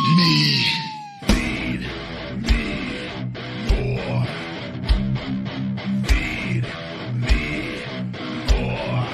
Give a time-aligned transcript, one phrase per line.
[0.00, 0.64] Feed me.
[1.26, 1.80] Feed
[2.40, 2.64] me
[3.68, 4.24] more.
[6.06, 6.64] Feed
[7.14, 7.82] me
[8.48, 9.04] more.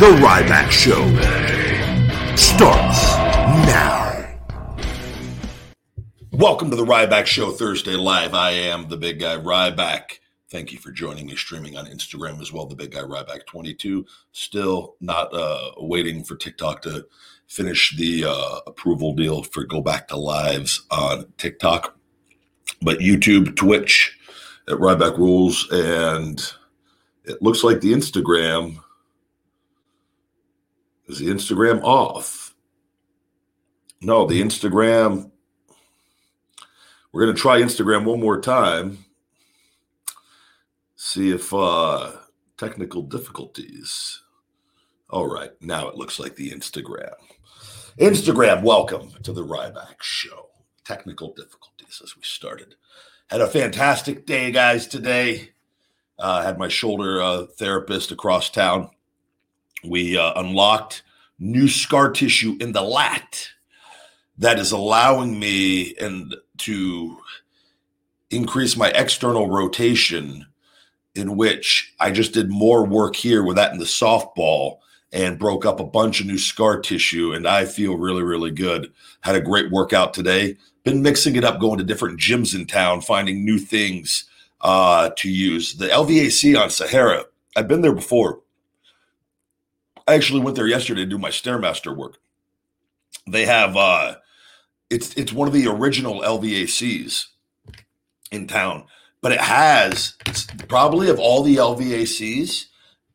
[0.00, 1.04] The Ryback Show
[2.34, 3.16] starts
[3.66, 4.00] now.
[6.32, 8.32] Welcome to the Ryback Show Thursday Live.
[8.32, 10.21] I am the big guy Ryback.
[10.52, 12.66] Thank you for joining me streaming on Instagram as well.
[12.66, 14.04] The big guy Ryback 22.
[14.32, 17.06] Still not uh, waiting for TikTok to
[17.46, 21.96] finish the uh, approval deal for go back to lives on TikTok.
[22.82, 24.14] But YouTube, Twitch
[24.68, 26.38] at Ryback Rules, and
[27.24, 28.76] it looks like the Instagram
[31.06, 32.54] is the Instagram off.
[34.02, 35.30] No, the Instagram
[37.10, 39.06] we're going to try Instagram one more time.
[41.12, 42.12] See if uh
[42.56, 44.22] technical difficulties.
[45.10, 47.12] All right, now it looks like the Instagram.
[47.98, 50.48] Instagram, welcome to the Ryback Show.
[50.86, 52.76] Technical difficulties as we started.
[53.28, 55.50] Had a fantastic day, guys, today.
[56.18, 58.88] Uh, had my shoulder uh, therapist across town.
[59.84, 61.02] We uh, unlocked
[61.38, 63.50] new scar tissue in the lat
[64.38, 67.18] that is allowing me and to
[68.30, 70.46] increase my external rotation
[71.14, 74.78] in which I just did more work here with that in the softball
[75.12, 78.92] and broke up a bunch of new scar tissue and I feel really really good.
[79.20, 80.56] Had a great workout today.
[80.84, 84.24] Been mixing it up going to different gyms in town finding new things
[84.62, 85.74] uh to use.
[85.74, 87.24] The LVAC on Sahara.
[87.56, 88.40] I've been there before.
[90.08, 92.18] I actually went there yesterday to do my stairmaster work.
[93.28, 94.16] They have uh
[94.88, 97.26] it's it's one of the original LVACs
[98.30, 98.84] in town,
[99.22, 100.14] but it has
[100.68, 102.66] probably of all the LVACs,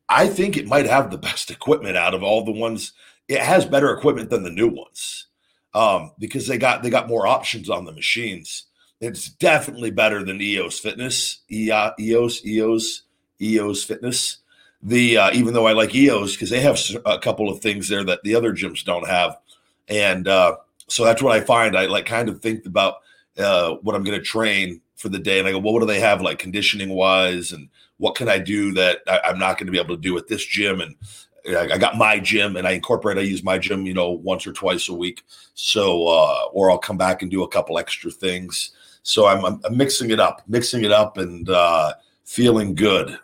[0.08, 2.92] I think it might have the best equipment out of all the ones.
[3.28, 5.26] It has better equipment than the new ones
[5.74, 8.64] um, because they got they got more options on the machines.
[9.00, 13.02] It's definitely better than EOS Fitness, EOS, EOS,
[13.40, 14.38] EOS Fitness.
[14.82, 18.04] The uh, even though I like EOS because they have a couple of things there
[18.04, 19.36] that the other gyms don't have,
[19.88, 20.56] and uh,
[20.88, 21.76] so that's what I find.
[21.76, 22.96] I like kind of think about
[23.36, 25.86] uh, what I'm going to train for the day, and I go, well, what do
[25.86, 29.66] they have like conditioning wise, and what can I do that I, am not going
[29.66, 30.80] to be able to do at this gym?
[30.80, 30.96] And
[31.48, 33.16] I, I, got my gym, and I incorporate.
[33.16, 35.24] I use my gym, you know, once or twice a week.
[35.54, 38.72] So, uh, or I'll come back and do a couple extra things.
[39.04, 41.94] So I'm, I'm, I'm mixing it up, mixing it up, and uh,
[42.24, 43.18] feeling good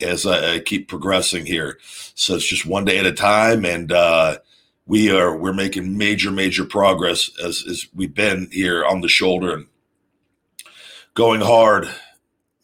[0.00, 1.78] as I, I, keep progressing here.
[2.14, 4.38] So it's just one day at a time, and uh,
[4.86, 9.54] we are we're making major major progress as, as we've been here on the shoulder
[9.54, 9.66] and
[11.18, 11.88] going hard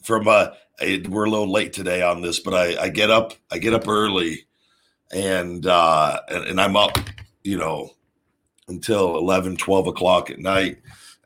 [0.04, 0.46] from uh
[1.08, 3.88] we're a little late today on this but i i get up i get up
[3.88, 4.46] early
[5.12, 6.96] and uh and, and i'm up
[7.42, 7.90] you know
[8.68, 10.78] until 11 12 o'clock at night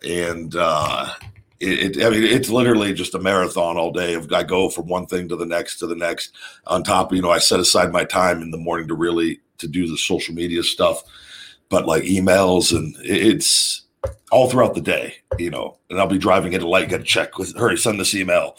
[0.08, 1.12] and uh
[1.60, 4.14] it, it, I mean, it's literally just a marathon all day.
[4.32, 6.36] I go from one thing to the next to the next.
[6.68, 9.66] On top, you know, I set aside my time in the morning to really to
[9.66, 11.02] do the social media stuff,
[11.68, 13.87] but like emails and it's
[14.30, 17.04] all throughout the day, you know, and I'll be driving at a light, got to
[17.04, 18.56] check with, hurry, send this email,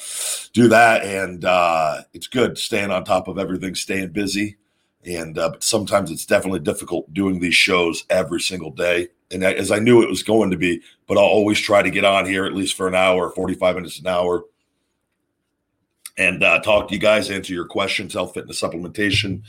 [0.53, 1.03] do that.
[1.03, 4.57] And uh, it's good staying on top of everything, staying busy.
[5.05, 9.09] And uh, but sometimes it's definitely difficult doing these shows every single day.
[9.31, 12.03] And as I knew it was going to be, but I'll always try to get
[12.03, 14.43] on here at least for an hour, 45 minutes an hour,
[16.17, 19.43] and uh, talk to you guys, answer your questions, health, fitness, supplementation,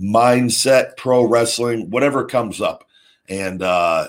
[0.00, 2.84] mindset, pro wrestling, whatever comes up,
[3.28, 4.08] and uh,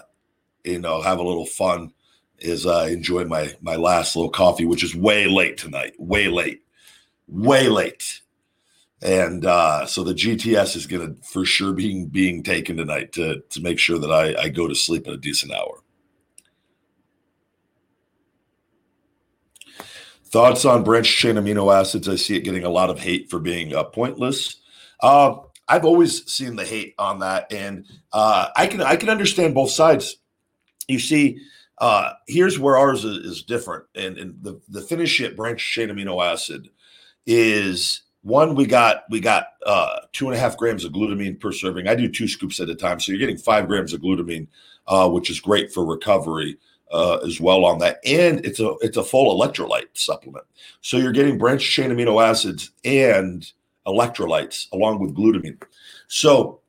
[0.67, 1.93] you know, have a little fun.
[2.39, 6.61] Is uh, enjoy my my last little coffee, which is way late tonight, way late,
[7.27, 8.21] way late,
[9.01, 13.41] and uh, so the GTS is going to for sure being being taken tonight to
[13.49, 15.81] to make sure that I, I go to sleep at a decent hour.
[20.25, 22.07] Thoughts on branched chain amino acids?
[22.07, 24.57] I see it getting a lot of hate for being uh, pointless.
[24.99, 25.37] Uh,
[25.67, 29.71] I've always seen the hate on that, and uh, I can I can understand both
[29.71, 30.17] sides.
[30.87, 31.39] You see,
[31.79, 35.89] uh, here's where ours is, is different, and, and the the finish it branched chain
[35.89, 36.69] amino acid
[37.25, 41.51] is one we got we got uh, two and a half grams of glutamine per
[41.51, 41.87] serving.
[41.87, 44.47] I do two scoops at a time, so you're getting five grams of glutamine,
[44.87, 46.57] uh, which is great for recovery.
[46.89, 50.45] Uh, as well on that, and it's a it's a full electrolyte supplement.
[50.79, 53.45] So you're getting branched chain amino acids and
[53.87, 55.61] electrolytes along with glutamine.
[56.07, 56.61] So,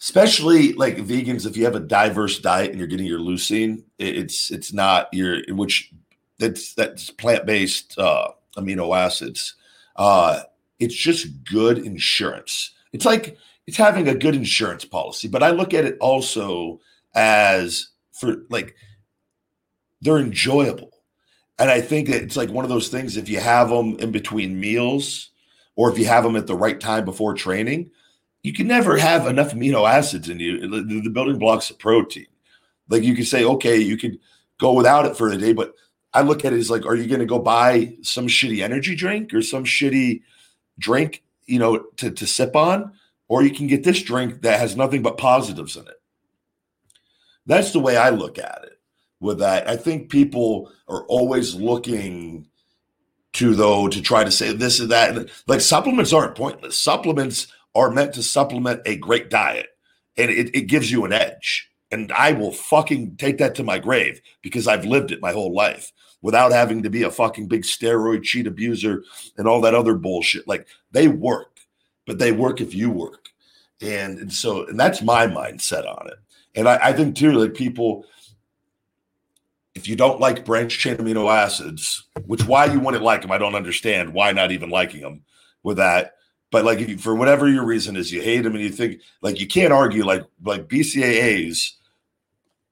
[0.00, 4.50] especially like vegans, if you have a diverse diet and you're getting your leucine, it's
[4.50, 5.92] it's not your which
[6.38, 9.54] that's that's plant based uh, amino acids.
[9.96, 10.40] Uh,
[10.78, 12.72] it's just good insurance.
[12.92, 13.36] It's like
[13.66, 16.80] it's having a good insurance policy, but I look at it also
[17.14, 18.76] as for like
[20.00, 20.92] they're enjoyable.
[21.58, 24.12] And I think that it's like one of those things if you have them in
[24.12, 25.30] between meals
[25.74, 27.90] or if you have them at the right time before training,
[28.48, 32.24] you can never have enough amino acids in you, the, building blocks of protein.
[32.88, 34.18] Like you could say, okay, you could
[34.56, 35.74] go without it for the day, but
[36.14, 38.96] I look at it as like, are you going to go buy some shitty energy
[38.96, 40.22] drink or some shitty
[40.78, 42.94] drink, you know, to, to sip on?
[43.28, 46.00] Or you can get this drink that has nothing but positives in it.
[47.44, 48.80] That's the way I look at it
[49.20, 49.68] with that.
[49.68, 52.46] I think people are always looking
[53.34, 55.28] to though to try to say this and that.
[55.46, 56.78] Like supplements aren't pointless.
[56.78, 57.48] Supplements
[57.78, 59.68] are meant to supplement a great diet,
[60.16, 61.70] and it, it gives you an edge.
[61.90, 65.54] And I will fucking take that to my grave because I've lived it my whole
[65.54, 69.04] life without having to be a fucking big steroid cheat abuser
[69.36, 70.46] and all that other bullshit.
[70.46, 71.60] Like they work,
[72.06, 73.28] but they work if you work.
[73.80, 76.18] And, and so, and that's my mindset on it.
[76.54, 78.04] And I, I think too, like people,
[79.74, 83.38] if you don't like branched chain amino acids, which why you wouldn't like them, I
[83.38, 85.22] don't understand why not even liking them
[85.62, 86.14] with that.
[86.50, 89.38] But like, you, for whatever your reason is, you hate them and you think like
[89.38, 91.72] you can't argue like like BCAAs,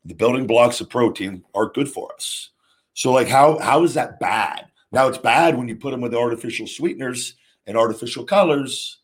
[0.05, 2.51] the building blocks of protein are good for us.
[2.95, 4.67] So like, how how is that bad?
[4.93, 7.35] Now it's bad when you put them with artificial sweeteners
[7.67, 9.01] and artificial colors.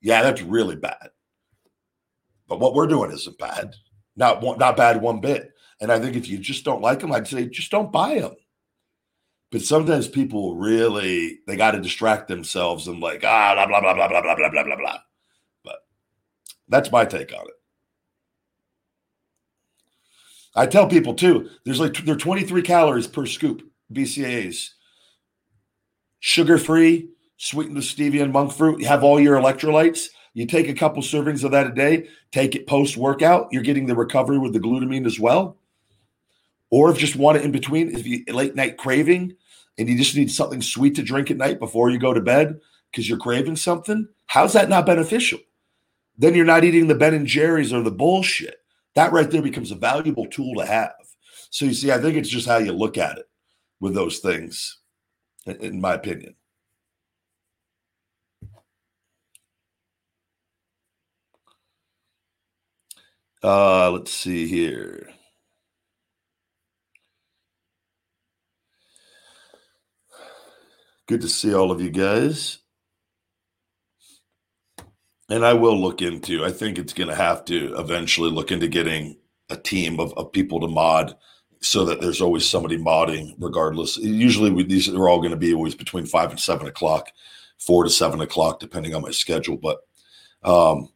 [0.00, 1.10] Yeah, that's really bad.
[2.48, 3.74] But what we're doing isn't bad.
[4.16, 5.52] Not one, not bad one bit.
[5.80, 8.34] And I think if you just don't like them, I'd say just don't buy them.
[9.54, 13.94] But sometimes people really they got to distract themselves and like ah blah blah blah
[13.94, 14.98] blah blah blah blah blah blah blah.
[15.62, 15.76] But
[16.66, 17.54] that's my take on it.
[20.56, 21.50] I tell people too.
[21.64, 23.62] There's like they're 23 calories per scoop
[23.92, 24.70] BCAAs,
[26.18, 28.80] sugar free, sweetened with stevia and monk fruit.
[28.80, 30.08] You have all your electrolytes.
[30.32, 32.08] You take a couple servings of that a day.
[32.32, 33.50] Take it post workout.
[33.52, 35.58] You're getting the recovery with the glutamine as well.
[36.70, 39.36] Or if just want it in between, if you late night craving
[39.78, 42.60] and you just need something sweet to drink at night before you go to bed
[42.90, 45.40] because you're craving something, how's that not beneficial?
[46.16, 48.56] Then you're not eating the Ben and Jerry's or the bullshit.
[48.94, 50.94] That right there becomes a valuable tool to have.
[51.50, 53.26] So you see, I think it's just how you look at it
[53.80, 54.78] with those things,
[55.46, 56.36] in my opinion.
[63.42, 65.08] Uh, let's see here.
[71.06, 72.58] Good to see all of you guys.
[75.28, 78.68] And I will look into, I think it's going to have to eventually look into
[78.68, 79.18] getting
[79.50, 81.14] a team of, of people to mod
[81.60, 83.96] so that there's always somebody modding regardless.
[83.96, 87.10] Usually we, these are all going to be always between five and seven o'clock,
[87.58, 89.56] four to seven o'clock, depending on my schedule.
[89.56, 89.80] But
[90.42, 90.90] um,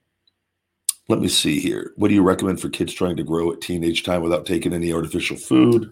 [1.09, 1.93] let me see here.
[1.97, 4.93] What do you recommend for kids trying to grow at teenage time without taking any
[4.93, 5.91] artificial food?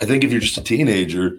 [0.00, 1.38] I think if you're just a teenager,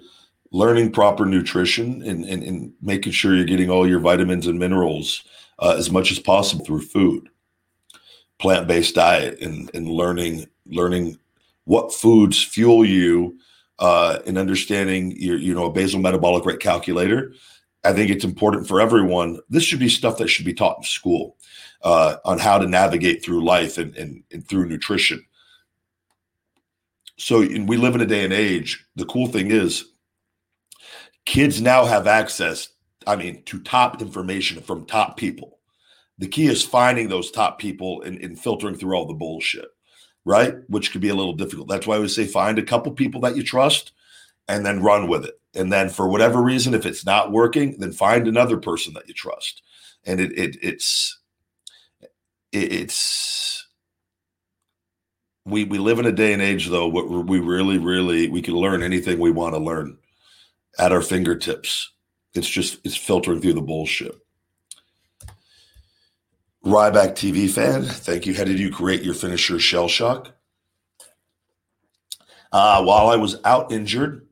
[0.51, 5.23] learning proper nutrition and, and, and making sure you're getting all your vitamins and minerals
[5.59, 7.29] uh, as much as possible through food,
[8.39, 11.17] plant-based diet, and, and learning learning
[11.65, 13.37] what foods fuel you
[13.79, 17.33] uh, and understanding your you know a basal metabolic rate calculator.
[17.83, 19.39] I think it's important for everyone.
[19.49, 21.37] This should be stuff that should be taught in school
[21.83, 25.23] uh, on how to navigate through life and, and, and through nutrition
[27.19, 28.85] so we live in a day and age.
[28.95, 29.85] The cool thing is,
[31.25, 32.69] kids now have access.
[33.05, 35.59] I mean, to top information from top people.
[36.17, 39.67] The key is finding those top people and, and filtering through all the bullshit,
[40.25, 40.55] right?
[40.67, 41.67] Which could be a little difficult.
[41.69, 43.93] That's why would say find a couple people that you trust
[44.47, 45.39] and then run with it.
[45.55, 49.13] And then for whatever reason, if it's not working, then find another person that you
[49.13, 49.61] trust.
[50.05, 51.19] And it, it it's
[52.51, 53.67] it, it's
[55.49, 58.55] we we live in a day and age though where we really really we can
[58.55, 59.97] learn anything we want to learn
[60.77, 61.91] at our fingertips.
[62.33, 64.15] It's just it's filtering through the bullshit.
[66.65, 68.33] Ryback tv fan thank you.
[68.33, 70.33] How did you create your finisher shell shock?
[72.51, 74.27] Uh, while i was out injured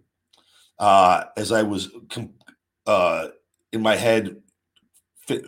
[0.79, 2.33] uh, as i was com-
[2.87, 3.27] uh,
[3.71, 4.37] in my head
[5.27, 5.45] fit,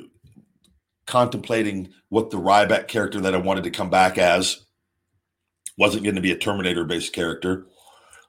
[1.07, 4.67] contemplating what the ryback character that i wanted to come back as
[5.79, 7.65] wasn't going to be a Terminator based character.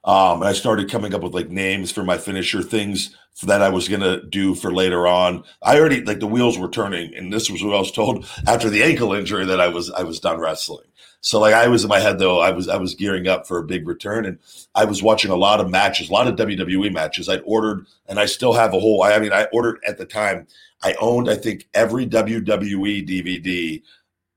[0.03, 3.69] Um, and I started coming up with like names for my finisher things that I
[3.69, 5.43] was gonna do for later on.
[5.61, 8.69] I already like the wheels were turning, and this was what I was told after
[8.69, 10.87] the ankle injury that I was I was done wrestling.
[11.21, 13.59] So like I was in my head though, I was I was gearing up for
[13.59, 14.39] a big return, and
[14.73, 17.29] I was watching a lot of matches, a lot of WWE matches.
[17.29, 19.03] I'd ordered, and I still have a whole.
[19.03, 20.47] I mean, I ordered at the time.
[20.83, 23.83] I owned, I think, every WWE DVD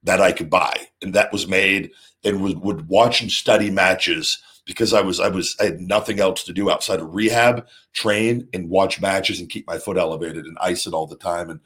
[0.02, 1.90] that I could buy, and that was made,
[2.24, 6.20] and would, would watch and study matches because I was I was I had nothing
[6.20, 10.46] else to do outside of rehab, train, and watch matches and keep my foot elevated
[10.46, 11.50] and ice it all the time.
[11.50, 11.60] And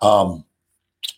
[0.00, 0.44] um,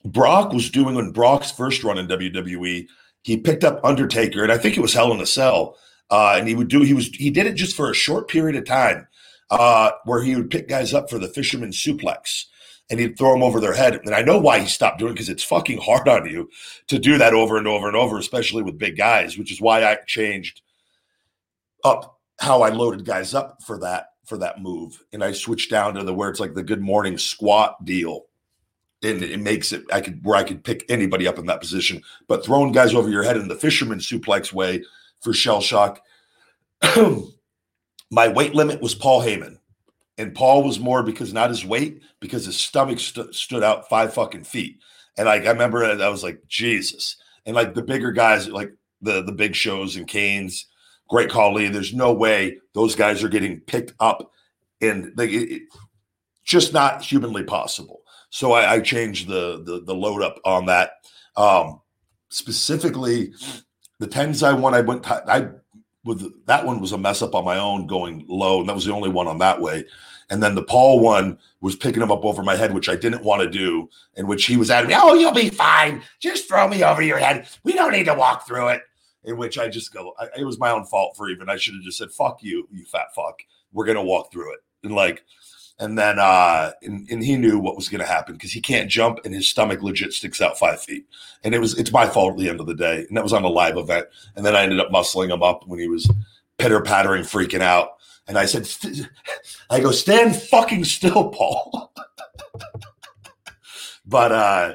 [0.05, 2.89] Brock was doing when Brock's first run in WWE
[3.23, 5.77] he picked up Undertaker, and I think it was Hell in a Cell.
[6.11, 8.57] Uh, and he would do he was he did it just for a short period
[8.57, 9.07] of time,
[9.51, 12.47] uh, where he would pick guys up for the fisherman suplex,
[12.91, 14.01] and he'd throw them over their head.
[14.05, 16.51] And I know why he stopped doing because it's fucking hard on you
[16.89, 19.39] to do that over and over and over, especially with big guys.
[19.39, 20.63] Which is why I changed
[21.85, 25.95] up how I loaded guys up for that for that move, and I switched down
[25.95, 28.27] to the where it's like the good morning squat deal
[29.03, 32.03] and it makes it I could where I could pick anybody up in that position.
[32.29, 34.85] But throwing guys over your head in the fisherman suplex way
[35.21, 36.01] for shell shock.
[38.11, 39.59] my weight limit was Paul Heyman.
[40.19, 44.13] And Paul was more because not his weight, because his stomach st- stood out five
[44.13, 44.79] fucking feet.
[45.17, 47.17] And like I remember I was like, Jesus.
[47.47, 50.65] And like the bigger guys, like the the big shows and Kanes,
[51.09, 54.31] Great Khali, there's no way those guys are getting picked up
[54.81, 55.63] and like it, it,
[56.45, 58.03] just not humanly possible.
[58.31, 60.93] So I, I changed the, the, the load up on that.
[61.37, 61.81] Um,
[62.31, 63.33] specifically,
[63.99, 65.49] the tens I won, I went I
[66.05, 68.85] with that one was a mess up on my own going low, and that was
[68.85, 69.85] the only one on that way.
[70.31, 73.23] And then the Paul one was picking him up over my head, which I didn't
[73.23, 76.03] want to do, in which he was at me, oh, you'll be fine.
[76.21, 77.47] Just throw me over your head.
[77.65, 78.83] We don't need to walk through it.
[79.25, 81.49] In which I just go, I, it was my own fault for even.
[81.49, 83.41] I should have just said, fuck you, you fat fuck.
[83.73, 84.61] We're going to walk through it.
[84.83, 85.23] And like,
[85.79, 88.91] and then uh, and, and he knew what was going to happen because he can't
[88.91, 91.07] jump and his stomach legit sticks out five feet.
[91.45, 93.05] And it was it's my fault at the end of the day.
[93.09, 94.07] And that was on a live event.
[94.37, 96.11] And then I ended up muscling him up when he was
[96.59, 97.95] pitter pattering, freaking out.
[98.29, 98.69] And I said,
[99.69, 101.93] I go, stand fucking still, Paul.
[104.07, 104.75] but uh,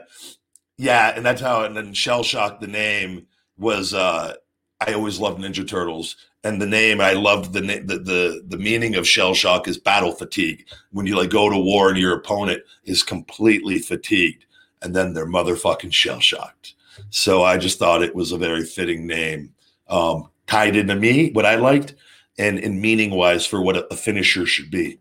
[0.77, 1.63] yeah, and that's how.
[1.63, 3.27] And then Shell Shock, the name
[3.57, 3.93] was.
[3.93, 4.33] Uh,
[4.79, 6.15] I always loved Ninja Turtles,
[6.47, 10.13] and the name I loved the the the, the meaning of shell shock is battle
[10.13, 10.65] fatigue.
[10.91, 14.45] When you like go to war and your opponent is completely fatigued,
[14.81, 16.75] and then they're motherfucking shell shocked.
[17.09, 19.53] So I just thought it was a very fitting name,
[19.87, 21.95] um, tied into me what I liked,
[22.37, 24.99] and in meaning wise for what a, a finisher should be.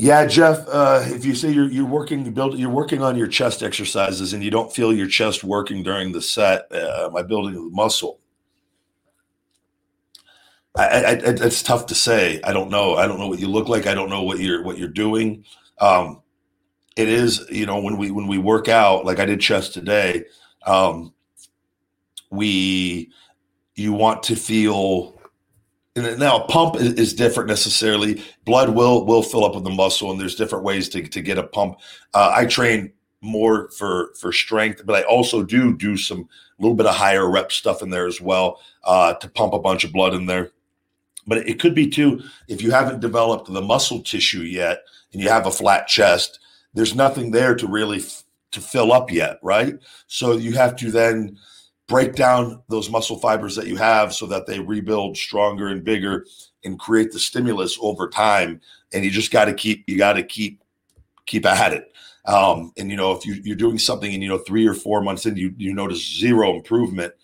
[0.00, 0.64] Yeah, Jeff.
[0.68, 4.32] Uh, if you say you're you're working you build you're working on your chest exercises
[4.32, 7.62] and you don't feel your chest working during the set, uh, am I building the
[7.74, 8.20] muscle?
[10.76, 12.40] I, I, it's tough to say.
[12.44, 12.94] I don't know.
[12.94, 13.88] I don't know what you look like.
[13.88, 15.44] I don't know what you're what you're doing.
[15.80, 16.22] Um,
[16.96, 20.26] it is you know when we when we work out like I did chest today.
[20.64, 21.12] Um,
[22.30, 23.10] we
[23.74, 25.17] you want to feel
[26.18, 28.22] now a pump is, different necessarily.
[28.44, 31.38] Blood will will fill up with the muscle, and there's different ways to, to get
[31.38, 31.78] a pump.
[32.14, 36.28] Uh, I train more for for strength, but I also do do some
[36.58, 39.58] a little bit of higher rep stuff in there as well uh, to pump a
[39.58, 40.50] bunch of blood in there.
[41.26, 45.28] But it could be too if you haven't developed the muscle tissue yet, and you
[45.28, 46.40] have a flat chest.
[46.74, 49.78] There's nothing there to really f- to fill up yet, right?
[50.06, 51.38] So you have to then
[51.88, 56.26] break down those muscle fibers that you have so that they rebuild stronger and bigger
[56.64, 58.60] and create the stimulus over time.
[58.92, 60.62] And you just got to keep you got to keep
[61.26, 61.92] keep at it.
[62.24, 65.00] Um, and you know if you, you're doing something and you know three or four
[65.00, 67.14] months in you you notice zero improvement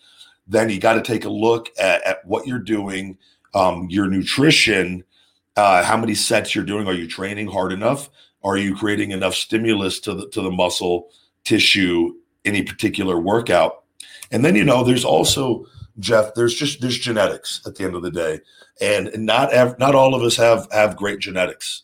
[0.47, 3.17] then you got to take a look at, at what you're doing
[3.53, 5.03] um, your nutrition
[5.55, 6.87] uh, how many sets you're doing.
[6.87, 8.09] Are you training hard enough?
[8.43, 11.09] Are you creating enough stimulus to the to the muscle
[11.43, 13.84] tissue any particular workout
[14.31, 15.65] and then, you know, there's also,
[15.99, 18.41] Jeff, there's just, there's genetics at the end of the day.
[18.81, 21.83] And, not, not all of us have, have great genetics.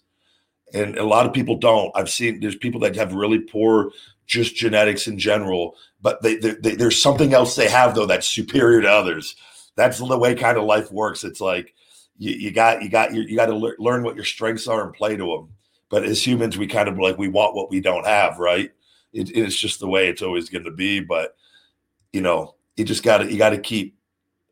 [0.73, 1.91] And a lot of people don't.
[1.95, 3.91] I've seen there's people that have really poor
[4.25, 8.27] just genetics in general, but they, they, they, there's something else they have though that's
[8.27, 9.35] superior to others.
[9.75, 11.23] That's the way kind of life works.
[11.23, 11.73] It's like
[12.17, 14.85] you, you got you got you, you got to le- learn what your strengths are
[14.85, 15.49] and play to them.
[15.89, 18.71] But as humans, we kind of like we want what we don't have, right?
[19.11, 21.01] It, it's just the way it's always going to be.
[21.01, 21.35] But
[22.13, 23.97] you know, you just got to you got to keep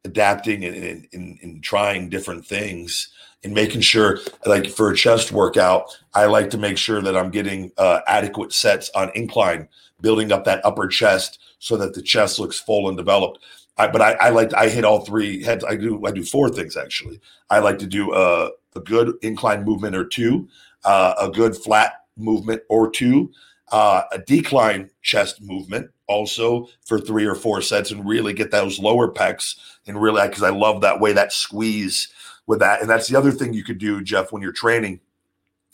[0.06, 3.10] adapting and, and, and, trying different things
[3.44, 7.32] and making sure, like for a chest workout, I like to make sure that I'm
[7.32, 9.68] getting uh, adequate sets on incline,
[10.02, 13.40] building up that upper chest so that the chest looks full and developed.
[13.78, 15.64] I, but I, I like I hit all three heads.
[15.64, 17.20] I do I do four things actually.
[17.50, 20.48] I like to do a, a good incline movement or two,
[20.84, 23.32] uh, a good flat movement or two,
[23.72, 28.80] uh, a decline chest movement also for three or four sets, and really get those
[28.80, 29.56] lower pecs
[29.88, 32.10] and really because I love that way that squeeze
[32.48, 32.82] with that.
[32.82, 35.02] And that's the other thing you could do, Jeff, when you're training.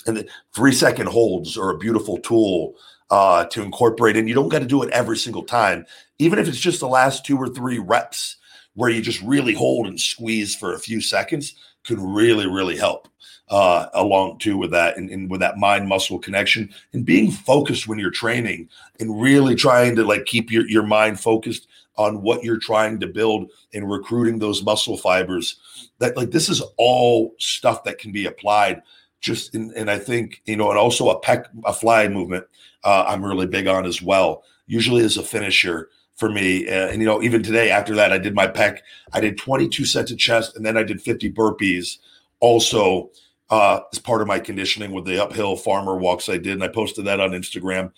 [0.06, 2.76] And the three second holds are a beautiful tool
[3.10, 4.18] uh, to incorporate.
[4.18, 5.86] And you don't got to do it every single time,
[6.20, 8.38] even if it's just the last two or three reps
[8.74, 13.08] where you just really hold and squeeze for a few seconds could really, really help
[13.50, 17.88] uh, along too with that and, and with that mind muscle connection and being focused
[17.88, 18.68] when you're training
[19.00, 23.08] and really trying to like keep your, your mind focused on what you're trying to
[23.08, 25.58] build and recruiting those muscle fibers.
[26.00, 28.82] That like this is all stuff that can be applied
[29.22, 32.46] just in, and I think you know and also a pec a fly movement
[32.84, 37.02] uh, I'm really big on as well usually as a finisher for me uh, and
[37.02, 38.80] you know even today after that I did my pec
[39.14, 41.98] I did 22 sets of chest and then I did 50 burpees
[42.40, 43.12] also
[43.50, 46.68] uh, as part of my conditioning with the uphill farmer walks I did and I
[46.68, 47.92] posted that on Instagram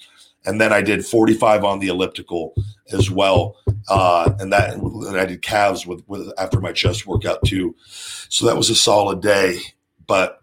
[0.47, 2.55] and then I did 45 on the elliptical
[2.91, 3.57] as well,
[3.89, 7.75] uh, and that and I did calves with with after my chest workout too.
[7.85, 9.59] So that was a solid day,
[10.07, 10.41] but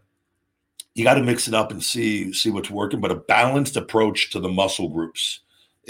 [0.94, 3.00] you got to mix it up and see see what's working.
[3.00, 5.40] But a balanced approach to the muscle groups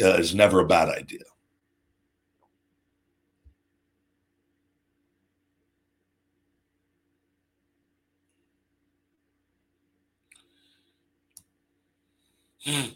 [0.01, 1.25] uh, is never a bad idea.
[12.67, 12.93] I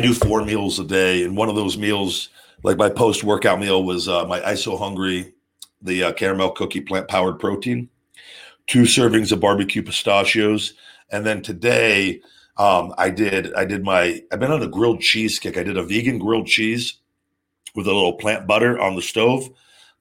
[0.00, 2.30] do four meals a day, and one of those meals,
[2.62, 5.34] like my post workout meal, was uh, my ISO Hungry,
[5.80, 7.88] the uh, caramel cookie plant powered protein,
[8.66, 10.74] two servings of barbecue pistachios,
[11.10, 12.20] and then today
[12.56, 15.56] um, I did I did my I've been on a grilled cheese kick.
[15.56, 16.94] I did a vegan grilled cheese
[17.74, 19.48] with a little plant butter on the stove,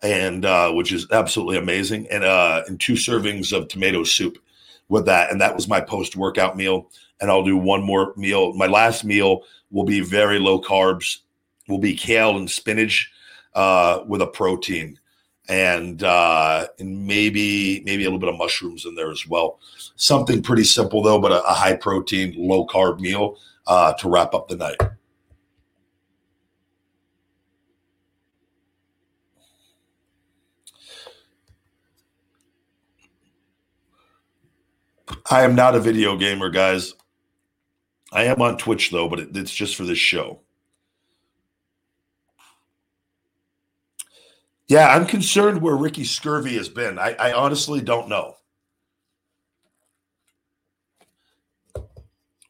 [0.01, 4.37] and uh, which is absolutely amazing, and uh, and two servings of tomato soup
[4.91, 6.91] with that, and that was my post workout meal.
[7.21, 8.53] And I'll do one more meal.
[8.53, 11.19] My last meal will be very low carbs,
[11.67, 13.09] will be kale and spinach
[13.55, 14.99] uh, with a protein
[15.47, 19.59] and uh, and maybe maybe a little bit of mushrooms in there as well.
[19.95, 24.33] Something pretty simple though, but a, a high protein, low carb meal uh, to wrap
[24.33, 24.77] up the night.
[35.31, 36.93] I am not a video gamer, guys.
[38.11, 40.41] I am on Twitch though, but it, it's just for this show.
[44.67, 46.99] Yeah, I'm concerned where Ricky Scurvy has been.
[46.99, 48.35] I, I honestly don't know.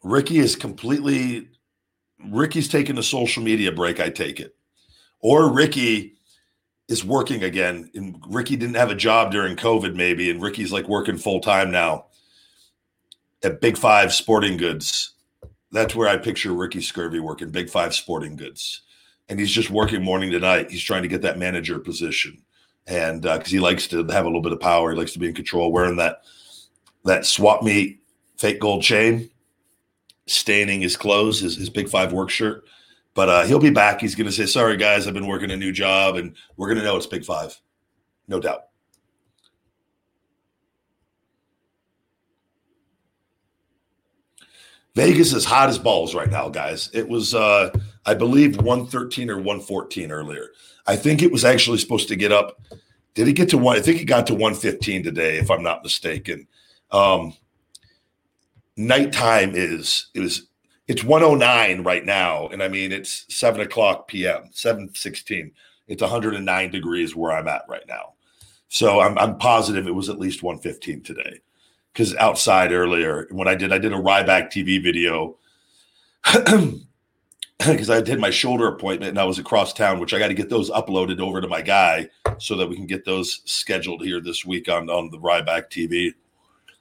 [0.03, 1.49] Ricky is completely
[2.29, 4.55] Ricky's taking a social media break, I take it.
[5.19, 6.15] Or Ricky
[6.87, 7.91] is working again.
[7.93, 11.69] And Ricky didn't have a job during COVID, maybe, and Ricky's like working full time
[11.69, 12.05] now
[13.43, 15.13] at Big Five Sporting Goods
[15.71, 18.82] that's where I picture Ricky Scurvy working Big Five Sporting Goods,
[19.30, 20.69] and he's just working morning to night.
[20.69, 22.41] He's trying to get that manager position,
[22.88, 25.19] and because uh, he likes to have a little bit of power, he likes to
[25.19, 25.71] be in control.
[25.71, 26.23] Wearing that
[27.06, 28.01] that swap meet
[28.38, 29.30] fake gold chain,
[30.27, 32.65] staining his clothes, his, his Big Five work shirt.
[33.13, 34.01] But uh, he'll be back.
[34.01, 36.80] He's going to say, "Sorry, guys, I've been working a new job, and we're going
[36.80, 37.60] to know it's Big Five,
[38.27, 38.65] no doubt."
[44.95, 46.89] Vegas is hot as balls right now, guys.
[46.93, 47.71] It was, uh,
[48.06, 50.49] I believe, 113 or 114 earlier.
[50.86, 52.62] I think it was actually supposed to get up.
[53.13, 53.77] Did it get to one?
[53.77, 56.47] I think it got to 115 today, if I'm not mistaken.
[56.91, 57.34] Um,
[58.75, 60.47] nighttime is it was
[60.88, 64.49] it's 109 right now, and I mean it's seven o'clock p.m.
[64.51, 65.51] 716.
[65.88, 68.13] It's 109 degrees where I'm at right now,
[68.67, 71.41] so I'm I'm positive it was at least 115 today
[71.93, 75.38] because outside earlier when I did I did a Ryback TV video
[77.69, 80.34] because I did my shoulder appointment and I was across town, which I got to
[80.34, 84.21] get those uploaded over to my guy so that we can get those scheduled here
[84.21, 86.13] this week on on the Ryback TV.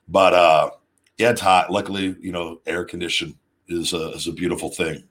[0.08, 0.70] But uh,
[1.18, 1.70] yeah, it's hot.
[1.70, 5.04] Luckily, you know, air condition is a, is a beautiful thing.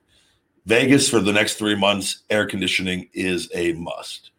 [0.66, 4.32] Vegas for the next three months, air conditioning is a must.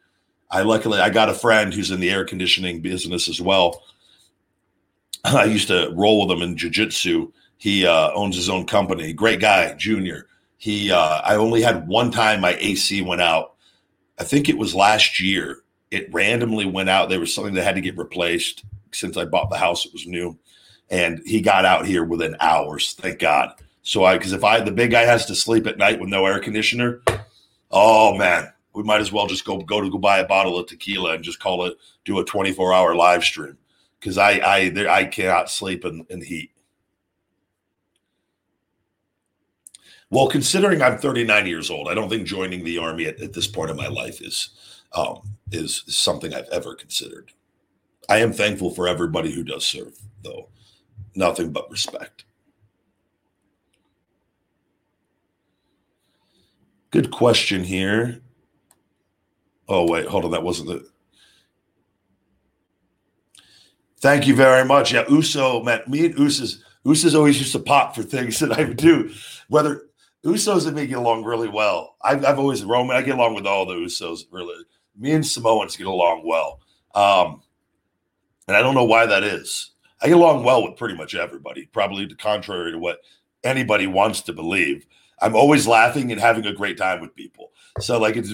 [0.51, 3.83] I luckily I got a friend who's in the air conditioning business as well
[5.25, 7.33] I used to roll with him in jujitsu.
[7.59, 9.13] He uh, owns his own company.
[9.13, 10.27] Great guy, Junior.
[10.57, 13.55] He, uh, I only had one time my AC went out.
[14.19, 17.09] I think it was last year, It randomly went out.
[17.09, 19.87] There was something that had to get replaced since I bought the house.
[19.87, 20.39] It was new,
[20.91, 22.95] and he got out here within hours.
[22.99, 23.55] Thank God.
[23.83, 26.27] So I, because if I the big guy has to sleep at night with no
[26.27, 27.01] air conditioner,
[27.71, 30.67] oh man, we might as well just go go to go buy a bottle of
[30.67, 33.57] tequila and just call it do a twenty four hour live stream
[34.01, 36.51] because I I there, I cannot sleep in, in heat.
[40.11, 43.47] Well, considering I'm 39 years old, I don't think joining the army at, at this
[43.47, 44.51] point in my life is
[44.93, 47.33] um, is, is something I've ever considered.
[48.09, 50.49] I am thankful for everybody who does serve, though.
[51.15, 52.25] Nothing but respect.
[56.91, 58.21] Good question here.
[59.69, 60.33] Oh, wait, hold on.
[60.33, 60.89] That wasn't the.
[64.01, 64.93] Thank you very much.
[64.93, 68.65] Yeah, Uso, man, me and Usos, Usos always used to pop for things that I
[68.65, 69.13] do.
[69.49, 69.83] Whether
[70.25, 71.97] Usos and me get along really well.
[72.03, 72.97] I've, I've always Roman.
[72.97, 74.23] I get along with all the Usos.
[74.31, 74.65] Really,
[74.99, 76.61] me and Samoans get along well.
[76.95, 77.43] Um,
[78.49, 79.73] and I don't know why that is.
[80.03, 81.67] I get along well with pretty much everybody.
[81.67, 83.01] Probably the contrary to what
[83.45, 84.87] anybody wants to believe.
[85.21, 87.53] I'm always laughing and having a great time with people.
[87.81, 88.31] So like it's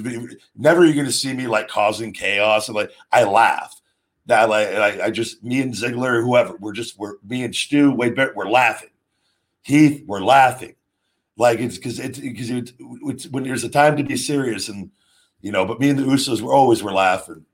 [0.56, 3.80] never you're going to see me like causing chaos and like I laugh.
[4.26, 7.92] That like I, I just me and Ziggler whoever we're just we're me and Stu
[7.92, 8.90] Wade Barrett we're laughing.
[9.62, 10.74] Heath we're laughing.
[11.36, 14.90] Like it's because it's because it's, it's when there's a time to be serious and
[15.42, 15.66] you know.
[15.66, 17.44] But me and the Usos were always were laughing.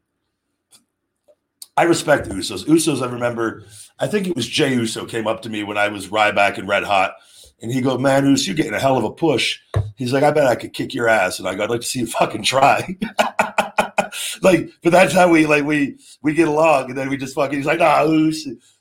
[1.77, 2.65] I respect the Usos.
[2.67, 3.65] Usos, I remember.
[3.99, 6.69] I think it was Jey Uso came up to me when I was Ryback and
[6.69, 7.15] Red Hot,
[7.61, 9.59] and he goes, "Man, Uso, you're getting a hell of a push."
[9.97, 11.87] He's like, "I bet I could kick your ass," and I go, "I'd like to
[11.87, 12.97] see you fucking try."
[14.43, 17.57] like, but that's how we like we we get along, and then we just fucking.
[17.57, 18.07] He's like, "Nah,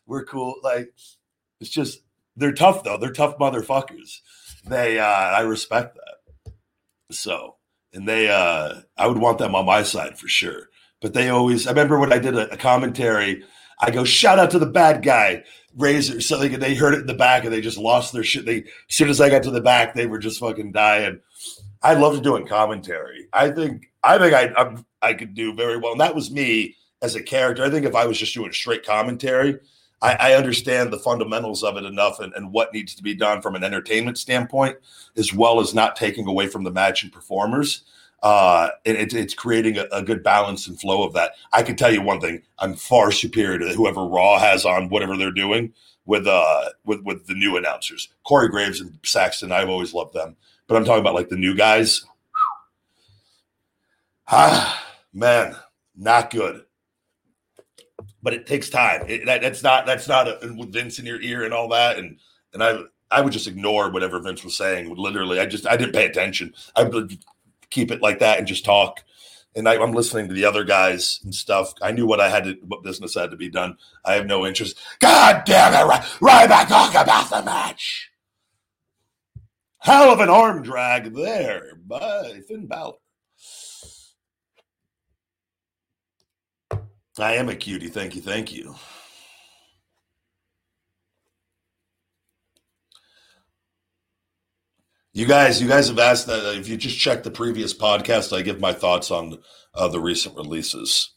[0.06, 0.93] we're cool." Like,
[1.60, 2.02] it's just
[2.36, 2.97] they're tough though.
[2.97, 4.19] They're tough motherfuckers
[4.65, 6.54] they uh I respect that.
[7.12, 7.56] So
[7.93, 10.69] and they uh I would want them on my side for sure.
[11.02, 13.43] But they always I remember when I did a, a commentary,
[13.80, 15.43] I go, shout out to the bad guy,
[15.76, 16.21] Razor.
[16.21, 18.45] So they they heard it in the back and they just lost their shit.
[18.45, 21.19] They as soon as I got to the back, they were just fucking dying.
[21.83, 23.27] I love doing commentary.
[23.33, 25.91] I think I think I I'm, I could do very well.
[25.91, 27.63] And that was me as a character.
[27.63, 29.59] I think if I was just doing straight commentary,
[30.01, 33.41] I, I understand the fundamentals of it enough and, and what needs to be done
[33.41, 34.77] from an entertainment standpoint,
[35.17, 37.83] as well as not taking away from the match and performers.
[38.21, 41.31] Uh, and it, it's creating a, a, good balance and flow of that.
[41.53, 45.17] I can tell you one thing: I'm far superior to whoever Raw has on whatever
[45.17, 45.73] they're doing
[46.05, 49.51] with uh with with the new announcers, Corey Graves and Saxton.
[49.51, 50.35] I've always loved them,
[50.71, 52.05] but I'm talking about like the new guys.
[54.34, 55.57] Ah, man,
[55.93, 56.63] not good
[58.23, 59.03] but it takes time.
[59.07, 61.97] It, that, that's not that's not a, with Vince in your ear and all that.
[61.97, 62.17] And
[62.53, 64.93] and I I would just ignore whatever Vince was saying.
[64.95, 66.53] Literally, I just I didn't pay attention.
[66.75, 67.17] I would
[67.69, 69.03] keep it like that and just talk.
[69.53, 71.73] And I, am listening to the other guys and stuff.
[71.81, 73.77] I knew what I had to, what business had to be done.
[74.05, 74.77] I have no interest.
[74.99, 78.11] God damn it, Ryback talk about the match.
[79.81, 82.93] Hell of an arm drag there by Finn Balor.
[87.17, 87.87] I am a cutie.
[87.87, 88.21] Thank you.
[88.21, 88.75] Thank you.
[95.13, 96.55] You guys, you guys have asked that.
[96.55, 99.39] If you just check the previous podcast, I give my thoughts on
[99.73, 101.11] uh, the recent releases.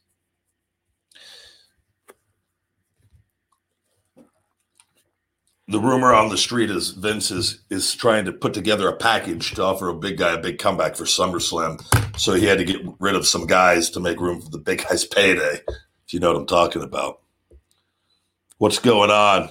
[5.75, 9.55] The rumor on the street is Vince is is trying to put together a package
[9.55, 11.83] to offer a big guy a big comeback for SummerSlam.
[12.17, 14.85] So he had to get rid of some guys to make room for the big
[14.89, 17.23] guy's payday if you know what I'm talking about.
[18.59, 19.51] What's going on?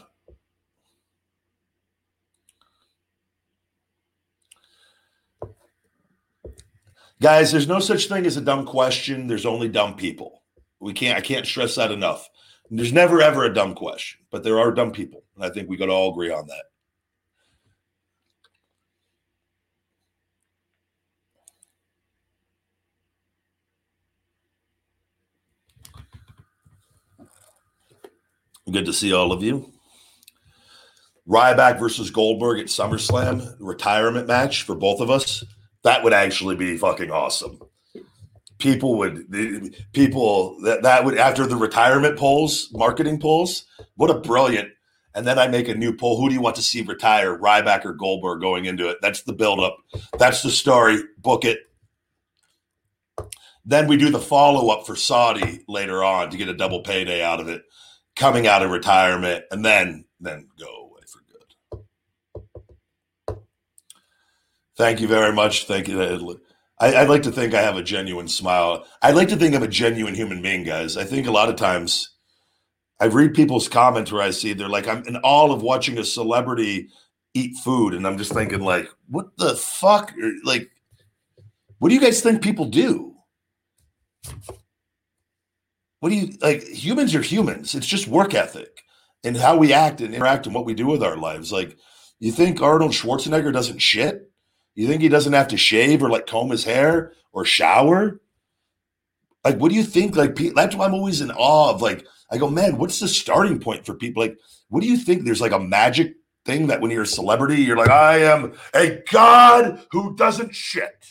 [7.22, 9.28] Guys, there's no such thing as a dumb question.
[9.28, 10.42] There's only dumb people.
[10.80, 12.30] We can't I can't stress that enough.
[12.72, 15.23] There's never ever a dumb question, but there are dumb people.
[15.39, 16.63] I think we could all agree on that.
[28.72, 29.72] Good to see all of you.
[31.28, 35.43] Ryback versus Goldberg at SummerSlam, retirement match for both of us.
[35.84, 37.60] That would actually be fucking awesome.
[38.60, 39.26] People would,
[39.93, 43.65] people that, that would, after the retirement polls, marketing polls,
[43.96, 44.69] what a brilliant.
[45.15, 46.19] And then I make a new poll.
[46.19, 48.97] Who do you want to see retire, Ryback or Goldberg going into it?
[49.02, 49.78] That's the buildup.
[50.17, 51.04] That's the story.
[51.19, 51.60] Book it.
[53.65, 57.23] Then we do the follow up for Saudi later on to get a double payday
[57.23, 57.63] out of it
[58.15, 61.21] coming out of retirement and then then go away for
[63.28, 63.38] good.
[64.78, 65.65] Thank you very much.
[65.65, 66.39] Thank you.
[66.80, 68.86] I, I'd like to think I have a genuine smile.
[69.02, 70.97] I'd like to think I'm a genuine human being, guys.
[70.97, 72.12] I think a lot of times
[73.04, 76.06] I read people's comments where I see they're like, I'm in awe of watching a
[76.06, 76.88] celebrity
[77.34, 80.13] eat food, and I'm just thinking, like, what the fuck?
[80.46, 80.72] Like,
[81.80, 83.13] what do you guys think people do?
[86.00, 86.63] What do you like?
[86.63, 87.76] Humans are humans.
[87.76, 88.84] It's just work ethic
[89.26, 91.52] and how we act and interact and what we do with our lives.
[91.52, 91.76] Like,
[92.22, 94.32] you think Arnold Schwarzenegger doesn't shit?
[94.76, 98.22] You think he doesn't have to shave or like comb his hair or shower?
[99.44, 100.16] Like, what do you think?
[100.16, 101.82] Like, that's why I'm always in awe of.
[101.82, 104.24] Like, I go, man, what's the starting point for people?
[104.24, 104.38] Like,
[104.70, 105.24] what do you think?
[105.24, 109.02] There's like a magic thing that when you're a celebrity, you're like, I am a
[109.12, 111.06] god who doesn't shit.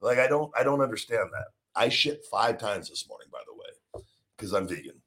[0.00, 1.46] Like, I don't, I don't understand that.
[1.74, 4.04] I shit five times this morning, by the way,
[4.36, 5.00] because I'm vegan.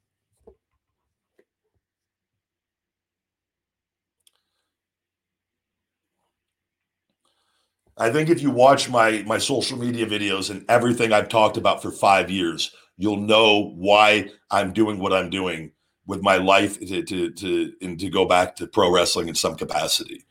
[7.98, 11.82] I think if you watch my my social media videos and everything I've talked about
[11.82, 15.72] for five years, you'll know why I'm doing what I'm doing
[16.06, 19.56] with my life to to to and to go back to pro wrestling in some
[19.56, 20.26] capacity.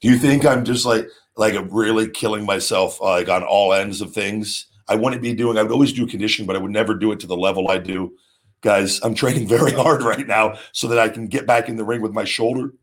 [0.00, 4.00] Do you think I'm just like like really killing myself uh, like on all ends
[4.00, 4.66] of things?
[4.88, 5.58] I wouldn't be doing.
[5.58, 7.78] I would always do conditioning, but I would never do it to the level I
[7.78, 8.14] do.
[8.60, 11.84] Guys, I'm training very hard right now so that I can get back in the
[11.84, 12.74] ring with my shoulder.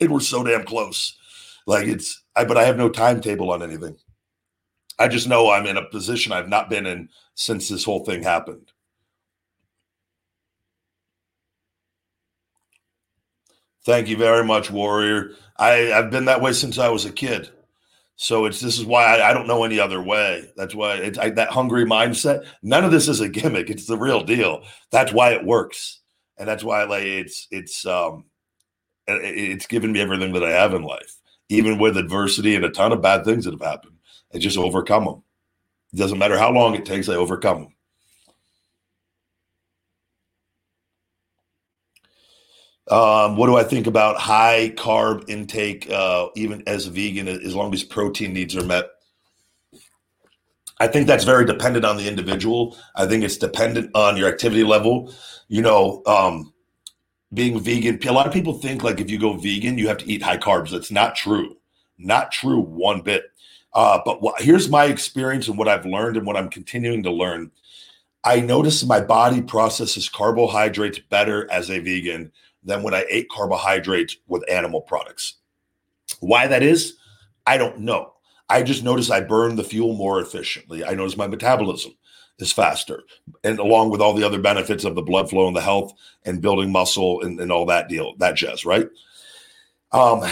[0.00, 1.16] And we're so damn close.
[1.66, 3.96] Like it's I but I have no timetable on anything.
[4.98, 8.22] I just know I'm in a position I've not been in since this whole thing
[8.22, 8.70] happened.
[13.84, 15.32] Thank you very much, Warrior.
[15.58, 17.50] I, I've been that way since I was a kid.
[18.16, 20.50] So it's this is why I, I don't know any other way.
[20.56, 22.46] That's why it's I, that hungry mindset.
[22.62, 23.70] None of this is a gimmick.
[23.70, 24.64] It's the real deal.
[24.92, 26.00] That's why it works,
[26.38, 28.26] and that's why like it's it's um
[29.06, 31.16] it's given me everything that I have in life
[31.50, 33.93] even with adversity and a ton of bad things that have happened.
[34.34, 35.22] I just overcome them.
[35.92, 37.70] It doesn't matter how long it takes, I overcome them.
[42.90, 47.54] Um, what do I think about high carb intake, uh, even as a vegan, as
[47.54, 48.86] long as protein needs are met?
[50.80, 52.76] I think that's very dependent on the individual.
[52.96, 55.14] I think it's dependent on your activity level.
[55.48, 56.52] You know, um,
[57.32, 57.98] being vegan.
[58.06, 60.36] A lot of people think like if you go vegan, you have to eat high
[60.36, 60.70] carbs.
[60.70, 61.56] That's not true.
[61.96, 63.24] Not true one bit.
[63.74, 67.10] Uh, but what, here's my experience and what I've learned and what I'm continuing to
[67.10, 67.50] learn.
[68.22, 72.32] I notice my body processes carbohydrates better as a vegan
[72.62, 75.34] than when I ate carbohydrates with animal products.
[76.20, 76.96] Why that is,
[77.46, 78.14] I don't know.
[78.48, 80.84] I just notice I burn the fuel more efficiently.
[80.84, 81.94] I notice my metabolism
[82.38, 83.02] is faster
[83.44, 85.92] and along with all the other benefits of the blood flow and the health
[86.24, 88.88] and building muscle and, and all that deal that jazz right
[89.92, 90.24] um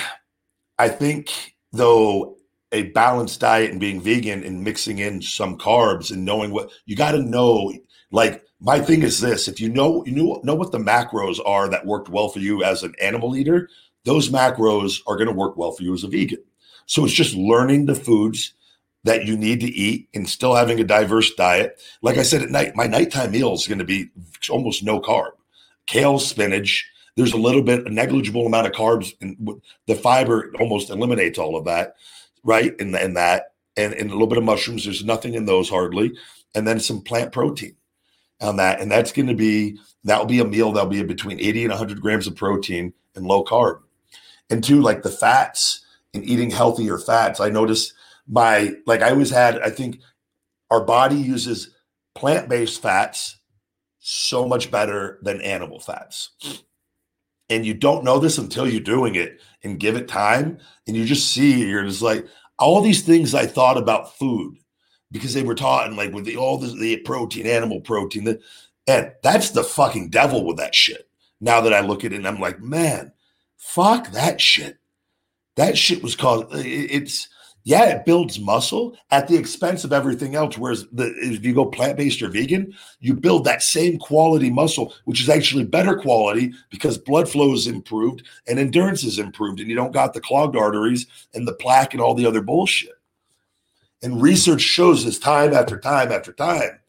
[0.81, 2.37] i think though
[2.73, 6.97] a balanced diet and being vegan and mixing in some carbs and knowing what you
[6.97, 7.73] got to know
[8.11, 11.69] like my thing is this if you know you know, know what the macros are
[11.69, 13.69] that worked well for you as an animal eater
[14.05, 16.43] those macros are going to work well for you as a vegan
[16.87, 18.55] so it's just learning the foods
[19.05, 21.81] that you need to eat and still having a diverse diet.
[22.03, 24.11] Like I said at night, my nighttime meal is going to be
[24.49, 25.33] almost no carb.
[25.87, 26.89] Kale, spinach.
[27.17, 31.57] There's a little bit, a negligible amount of carbs, and the fiber almost eliminates all
[31.57, 31.97] of that,
[32.45, 32.79] right?
[32.81, 34.85] And, and that, and, and a little bit of mushrooms.
[34.85, 36.13] There's nothing in those hardly,
[36.55, 37.77] and then some plant protein
[38.41, 41.65] on that, and that's going to be that'll be a meal that'll be between 80
[41.65, 43.81] and 100 grams of protein and low carb.
[44.51, 47.41] And two, like the fats and eating healthier fats.
[47.41, 47.95] I noticed
[48.29, 50.01] my like I always had, I think
[50.71, 51.75] our body uses
[52.15, 53.39] plant-based fats
[53.99, 56.31] so much better than animal fats.
[57.49, 60.59] And you don't know this until you're doing it and give it time.
[60.87, 62.27] And you just see, you're just like,
[62.59, 64.57] all these things I thought about food
[65.11, 68.41] because they were taught and like with the, all the, the protein, animal protein, the,
[68.87, 71.09] and that's the fucking devil with that shit.
[71.41, 73.13] Now that I look at it and I'm like, man,
[73.57, 74.79] fuck that shit.
[75.57, 77.29] That shit was called, it's,
[77.65, 80.59] yeah, it builds muscle at the expense of everything else.
[80.59, 84.95] Whereas the, if you go plant based or vegan, you build that same quality muscle,
[85.05, 89.69] which is actually better quality because blood flow is improved and endurance is improved, and
[89.69, 92.95] you don't got the clogged arteries and the plaque and all the other bullshit.
[94.03, 96.81] And research shows this time after time after time.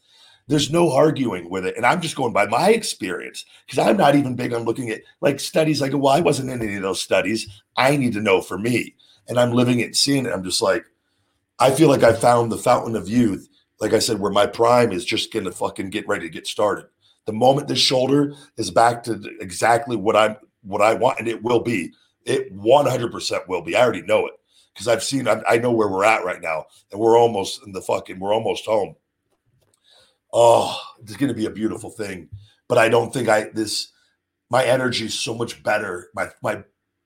[0.47, 1.77] There's no arguing with it.
[1.77, 5.01] And I'm just going by my experience because I'm not even big on looking at
[5.21, 5.79] like studies.
[5.79, 7.61] Like, well, I wasn't in any of those studies.
[7.77, 8.95] I need to know for me
[9.27, 10.33] and I'm living it and seeing it.
[10.33, 10.85] I'm just like,
[11.59, 13.47] I feel like I found the fountain of youth.
[13.79, 16.47] Like I said, where my prime is just going to fucking get ready to get
[16.47, 16.85] started.
[17.25, 21.41] The moment this shoulder is back to exactly what I'm, what I want, and it
[21.41, 21.91] will be,
[22.25, 23.75] it 100% will be.
[23.75, 24.33] I already know it
[24.73, 27.71] because I've seen I, I know where we're at right now, and we're almost in
[27.71, 28.95] the fucking we're almost home.
[30.31, 32.29] Oh, it's going to be a beautiful thing,
[32.67, 33.91] but I don't think I this
[34.49, 36.09] my energy is so much better.
[36.15, 36.63] My my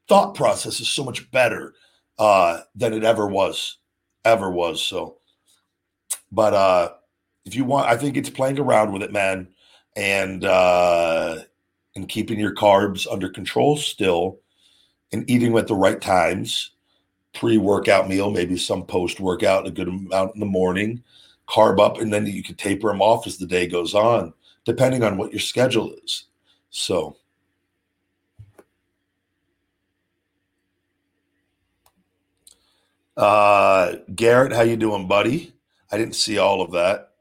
[0.08, 1.74] thought process is so much better
[2.20, 3.78] uh, than it ever was,
[4.26, 4.82] ever was.
[4.86, 5.18] So,
[6.32, 6.94] but uh,
[7.46, 9.48] if you want, I think it's playing around with it, man,
[9.96, 11.40] and uh,
[11.96, 14.40] and keeping your carbs under control still,
[15.12, 16.72] and eating at the right times.
[17.34, 21.04] Pre-workout meal, maybe some post-workout, a good amount in the morning,
[21.48, 24.34] carb up, and then you can taper them off as the day goes on,
[24.66, 26.26] depending on what your schedule is.
[26.72, 27.18] So.
[33.18, 35.54] Uh, Garrett, how you doing, buddy?
[35.92, 37.14] I didn't see all of that.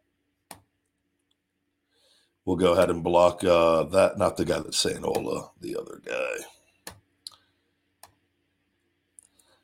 [2.44, 4.18] We'll go ahead and block uh, that.
[4.18, 6.44] Not the guy that's saying hola, the other guy.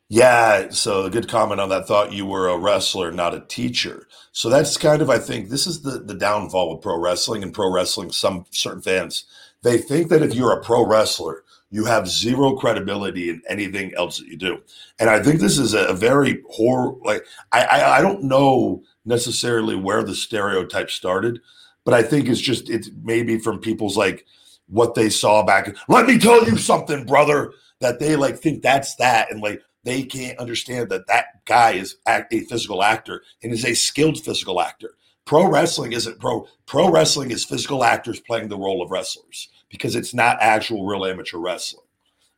[0.08, 1.86] Yeah, so a good comment on that.
[1.86, 4.08] Thought you were a wrestler, not a teacher.
[4.32, 7.54] So that's kind of, I think, this is the the downfall with pro wrestling and
[7.54, 8.10] pro wrestling.
[8.10, 9.24] Some certain fans
[9.62, 14.18] they think that if you're a pro wrestler, you have zero credibility in anything else
[14.18, 14.60] that you do.
[15.00, 16.94] And I think this is a, very horror.
[17.02, 21.40] Like I, I, I don't know necessarily where the stereotype started,
[21.84, 24.26] but I think it's just it's maybe from people's like
[24.68, 25.74] what they saw back.
[25.88, 27.54] Let me tell you something, brother.
[27.80, 31.96] That they like think that's that, and like they can't understand that that guy is
[32.06, 34.94] a physical actor and is a skilled physical actor.
[35.24, 36.46] Pro wrestling isn't pro.
[36.66, 41.04] Pro wrestling is physical actors playing the role of wrestlers because it's not actual real
[41.04, 41.86] amateur wrestling,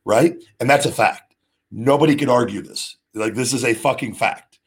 [0.05, 0.41] right?
[0.59, 1.35] And that's a fact.
[1.69, 2.97] Nobody can argue this.
[3.13, 4.57] Like this is a fucking fact.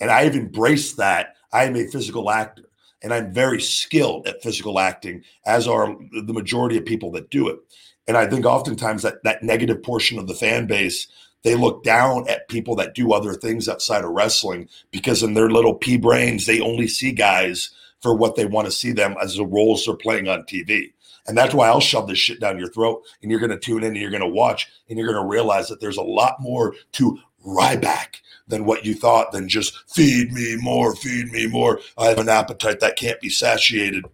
[0.00, 1.36] And I have embraced that.
[1.52, 2.64] I am a physical actor
[3.02, 7.48] and I'm very skilled at physical acting, as are the majority of people that do
[7.48, 7.58] it.
[8.08, 11.06] And I think oftentimes that that negative portion of the fan base,
[11.42, 15.50] they look down at people that do other things outside of wrestling because in their
[15.50, 19.36] little pea brains, they only see guys for what they want to see them as
[19.36, 20.92] the roles they're playing on TV.
[21.28, 23.82] And that's why I'll shove this shit down your throat and you're going to tune
[23.82, 26.36] in and you're going to watch and you're going to realize that there's a lot
[26.40, 28.16] more to Ryback
[28.48, 31.80] than what you thought than just feed me more, feed me more.
[31.96, 34.04] I have an appetite that can't be satiated.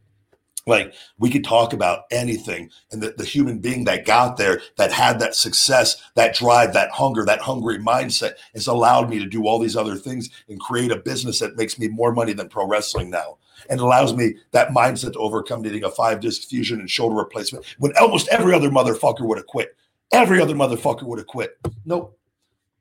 [0.66, 4.92] Like we could talk about anything, and the, the human being that got there, that
[4.92, 9.44] had that success, that drive, that hunger, that hungry mindset, has allowed me to do
[9.44, 12.64] all these other things and create a business that makes me more money than pro
[12.66, 13.38] wrestling now
[13.70, 17.64] and allows me that mindset to overcome needing a five disc fusion and shoulder replacement
[17.78, 19.76] when almost every other motherfucker would have quit.
[20.12, 21.58] Every other motherfucker would have quit.
[21.84, 22.18] Nope.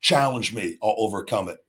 [0.02, 1.64] Challenge me, I'll overcome it.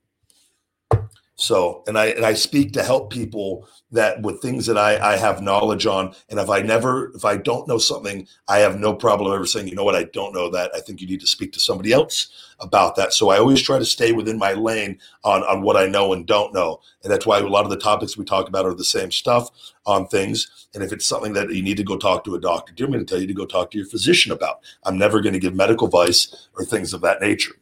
[1.35, 5.17] So, and I and I speak to help people that with things that I I
[5.17, 8.93] have knowledge on, and if I never if I don't know something, I have no
[8.93, 10.69] problem ever saying, you know what, I don't know that.
[10.75, 13.13] I think you need to speak to somebody else about that.
[13.13, 16.27] So I always try to stay within my lane on on what I know and
[16.27, 18.83] don't know, and that's why a lot of the topics we talk about are the
[18.83, 19.49] same stuff
[19.87, 20.67] on things.
[20.75, 22.91] And if it's something that you need to go talk to a doctor, do I'm
[22.91, 24.59] going to tell you to go talk to your physician about.
[24.83, 27.55] I'm never going to give medical advice or things of that nature.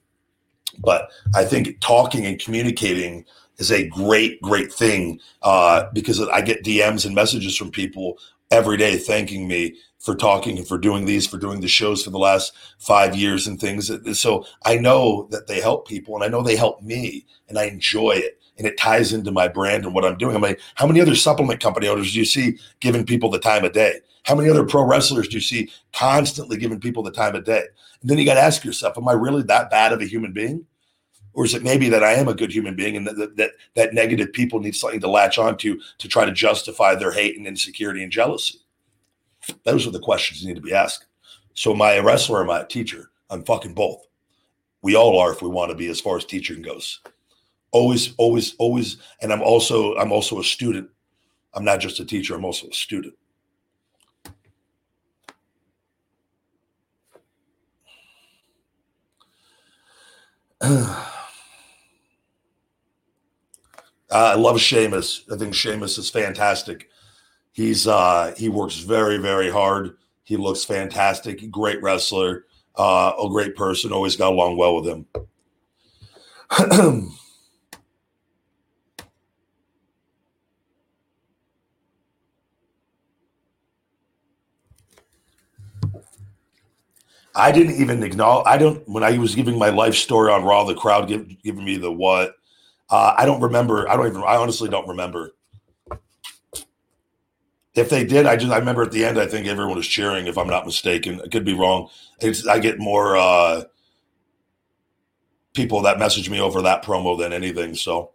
[0.79, 3.25] But I think talking and communicating
[3.61, 8.17] is a great, great thing uh, because I get DMs and messages from people
[8.49, 12.09] every day thanking me for talking and for doing these, for doing the shows for
[12.09, 13.91] the last five years and things.
[14.19, 17.65] So I know that they help people and I know they help me and I
[17.65, 18.39] enjoy it.
[18.57, 20.35] And it ties into my brand and what I'm doing.
[20.35, 23.63] I mean, how many other supplement company owners do you see giving people the time
[23.63, 24.01] of day?
[24.23, 27.63] How many other pro wrestlers do you see constantly giving people the time of day?
[28.01, 30.33] And then you got to ask yourself, am I really that bad of a human
[30.33, 30.65] being?
[31.33, 33.93] Or is it maybe that I am a good human being and that that, that
[33.93, 38.03] negative people need something to latch onto to try to justify their hate and insecurity
[38.03, 38.59] and jealousy?
[39.63, 41.05] Those are the questions you need to be asked.
[41.53, 43.11] So, am I a wrestler or am I a teacher?
[43.29, 44.05] I'm fucking both.
[44.81, 46.99] We all are if we want to be as far as teaching goes.
[47.71, 48.97] Always, always, always.
[49.21, 50.89] And I'm also I'm also a student.
[51.53, 52.35] I'm not just a teacher.
[52.35, 53.13] I'm also a student.
[64.11, 65.23] I love Sheamus.
[65.31, 66.89] I think Sheamus is fantastic.
[67.53, 69.97] He's uh, he works very very hard.
[70.23, 71.49] He looks fantastic.
[71.49, 72.45] Great wrestler.
[72.75, 73.91] Uh, a great person.
[73.91, 75.05] Always got along well with him.
[87.33, 88.45] I didn't even acknowledge.
[88.45, 88.87] I don't.
[88.87, 91.91] When I was giving my life story on Raw, the crowd give, giving me the
[91.91, 92.35] what.
[92.91, 93.89] Uh, I don't remember.
[93.89, 94.21] I don't even.
[94.21, 95.31] I honestly don't remember.
[97.73, 99.17] If they did, I just I remember at the end.
[99.17, 100.27] I think everyone was cheering.
[100.27, 101.89] If I'm not mistaken, I could be wrong.
[102.19, 103.17] It's I get more.
[103.17, 103.63] Uh,
[105.53, 107.75] people that message me over that promo than anything.
[107.75, 108.11] So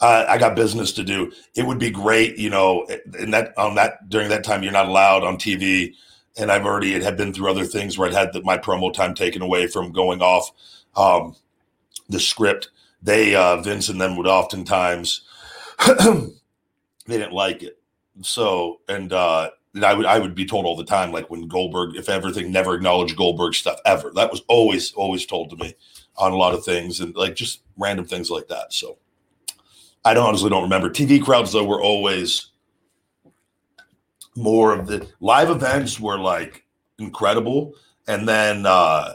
[0.00, 1.32] uh, I got business to do.
[1.56, 2.86] It would be great, you know,
[3.18, 5.94] in that on that during that time you're not allowed on TV,
[6.36, 8.92] and I've already it had been through other things where I'd had the, my promo
[8.92, 10.50] time taken away from going off
[10.96, 11.34] um,
[12.08, 12.70] the script.
[13.02, 15.22] They uh, Vince and them would oftentimes
[15.86, 16.32] they
[17.06, 17.78] didn't like it.
[18.22, 21.46] So and uh, and I would I would be told all the time, like when
[21.46, 24.10] Goldberg, if everything never acknowledged Goldberg stuff ever.
[24.14, 25.74] That was always always told to me
[26.16, 28.72] on a lot of things and like just random things like that.
[28.72, 28.98] So
[30.04, 30.90] I don't honestly don't remember.
[30.90, 32.48] TV crowds though were always
[34.34, 36.64] more of the live events were like
[36.98, 37.74] incredible,
[38.08, 39.14] and then uh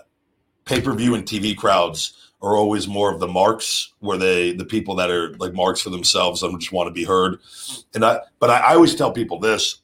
[0.66, 4.66] pay per view and TV crowds are always more of the marks where they the
[4.66, 7.39] people that are like marks for themselves and just want to be heard.
[7.96, 9.82] And I but I, I always tell people this: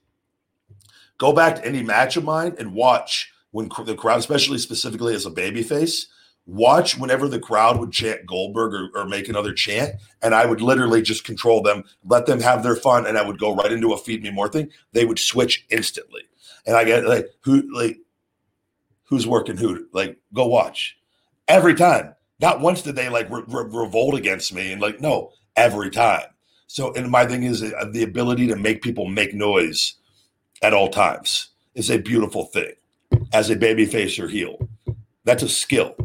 [1.18, 5.26] go back to any match of mine and watch when the crowd, especially specifically as
[5.26, 6.08] a baby face,
[6.46, 10.62] watch whenever the crowd would chant Goldberg or, or, make another chant, and I would
[10.62, 13.94] literally just control them, let them have their fun, and I would go right into
[13.94, 14.70] a feed me more thing.
[14.92, 16.24] They would switch instantly,
[16.68, 18.00] and I get like who like
[19.06, 20.98] who's working who like go watch
[21.48, 22.16] every time.
[22.40, 26.26] Not once did they like re- re- revolt against me, and like no, every time.
[26.68, 29.96] So, and my thing is uh, the ability to make people make noise
[30.62, 32.74] at all times is a beautiful thing
[33.34, 34.58] as a baby face or heel.
[35.26, 35.96] That's a skill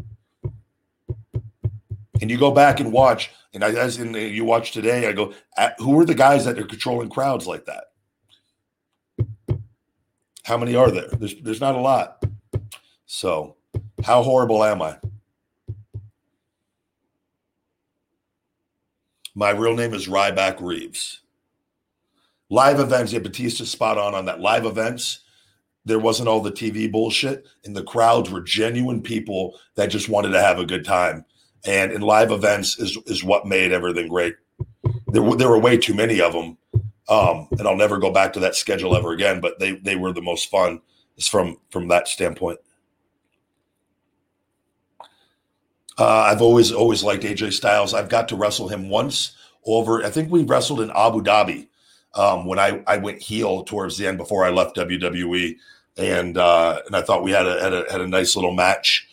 [2.21, 5.33] and you go back and watch, and I, as in you watch today, I go,
[5.79, 7.85] who are the guys that are controlling crowds like that?
[10.43, 11.09] How many are there?
[11.09, 12.23] There's there's not a lot.
[13.05, 13.57] So,
[14.03, 14.97] how horrible am I?
[19.35, 21.21] My real name is Ryback Reeves.
[22.49, 24.39] Live events, yeah, Batista spot on on that.
[24.39, 25.19] Live events,
[25.83, 30.29] there wasn't all the TV bullshit, and the crowds were genuine people that just wanted
[30.29, 31.25] to have a good time
[31.65, 34.35] and in live events is is what made everything great.
[35.07, 36.57] There were there were way too many of them,
[37.09, 39.41] um, and I'll never go back to that schedule ever again.
[39.41, 40.81] But they they were the most fun,
[41.21, 42.59] from from that standpoint.
[45.97, 47.93] Uh, I've always always liked AJ Styles.
[47.93, 49.31] I've got to wrestle him once
[49.65, 50.03] over.
[50.03, 51.67] I think we wrestled in Abu Dhabi
[52.13, 55.55] um, when I I went heel towards the end before I left WWE,
[55.97, 59.07] and uh, and I thought we had a had a, had a nice little match.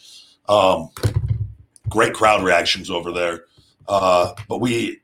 [0.48, 0.90] Um,
[1.88, 3.44] great crowd reactions over there.
[3.88, 5.00] Uh, but we,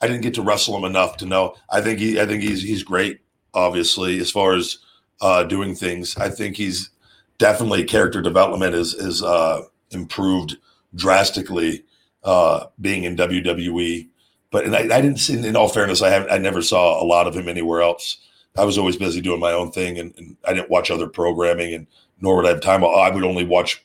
[0.00, 1.54] I didn't get to wrestle him enough to know.
[1.70, 3.20] I think he, I think he's he's great.
[3.54, 4.78] Obviously, as far as
[5.20, 6.90] uh, doing things, I think he's
[7.38, 10.56] definitely character development is is uh, improved
[10.94, 11.84] drastically
[12.22, 14.08] uh, being in WWE.
[14.50, 15.46] But and I, I didn't see.
[15.46, 18.18] In all fairness, I have I never saw a lot of him anywhere else.
[18.56, 21.74] I was always busy doing my own thing, and, and I didn't watch other programming,
[21.74, 21.86] and
[22.20, 22.84] nor would I have time.
[22.84, 23.84] I would only watch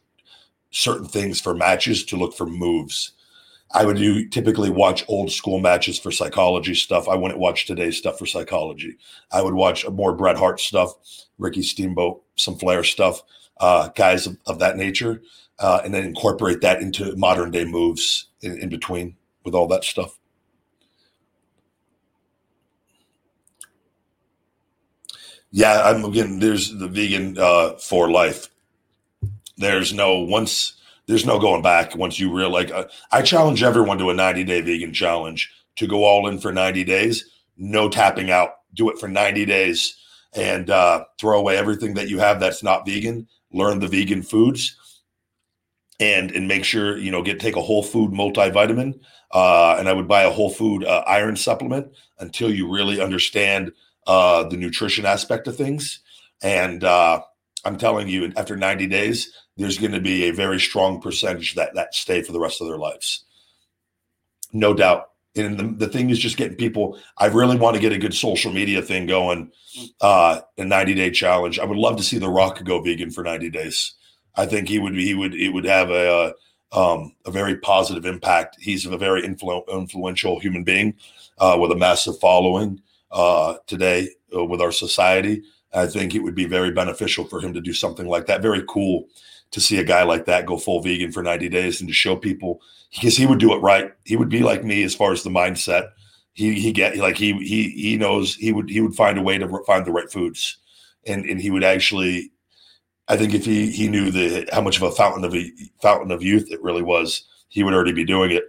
[0.72, 3.14] certain things for matches to look for moves.
[3.72, 7.07] I would do typically watch old school matches for psychology stuff.
[7.07, 8.97] I wouldn't watch today's stuff for psychology.
[9.32, 10.93] I would watch more Bret Hart stuff,
[11.38, 13.22] Ricky Steamboat, some Flair stuff,
[13.60, 15.22] uh, guys of, of, that nature,
[15.60, 19.84] uh, and then incorporate that into modern day moves in, in between with all that
[19.84, 20.18] stuff.
[25.51, 26.39] Yeah, I'm again.
[26.39, 28.49] There's the vegan uh, for life
[29.60, 30.74] there's no once
[31.05, 34.43] there's no going back once you real like uh, I challenge everyone to a 90
[34.45, 38.51] day vegan challenge to go all in for 90 days, no tapping out.
[38.74, 39.97] Do it for 90 days
[40.34, 43.28] and uh, throw away everything that you have that's not vegan.
[43.51, 44.76] Learn the vegan foods
[46.00, 49.00] and and make sure you know get take a whole food multivitamin.
[49.32, 53.72] Uh, and I would buy a whole food uh, iron supplement until you really understand
[54.08, 56.00] uh, the nutrition aspect of things.
[56.41, 57.22] And uh,
[57.64, 61.76] I'm telling you, after 90 days, there's going to be a very strong percentage that
[61.76, 63.26] that stay for the rest of their lives.
[64.52, 65.12] No doubt.
[65.36, 66.97] And the, the thing is just getting people.
[67.18, 69.52] I really want to get a good social media thing going,
[70.02, 71.60] uh, a 90 day challenge.
[71.60, 73.93] I would love to see The Rock go vegan for 90 days.
[74.36, 76.34] I think he would he would he would have a
[76.71, 78.57] um, a very positive impact.
[78.59, 80.93] He's a very influ- influential human being
[81.39, 85.43] uh, with a massive following uh, today uh, with our society.
[85.73, 88.41] I think it would be very beneficial for him to do something like that.
[88.41, 89.07] Very cool
[89.51, 92.15] to see a guy like that go full vegan for 90 days and to show
[92.15, 92.61] people
[92.93, 93.91] because he would do it right.
[94.05, 95.89] He would be like me as far as the mindset.
[96.34, 99.38] He he get like he he he knows he would he would find a way
[99.38, 100.57] to find the right foods,
[101.05, 102.32] and and he would actually.
[103.10, 105.51] I think if he he knew the how much of a fountain of a
[105.82, 108.43] fountain of youth it really was, he would already be doing it.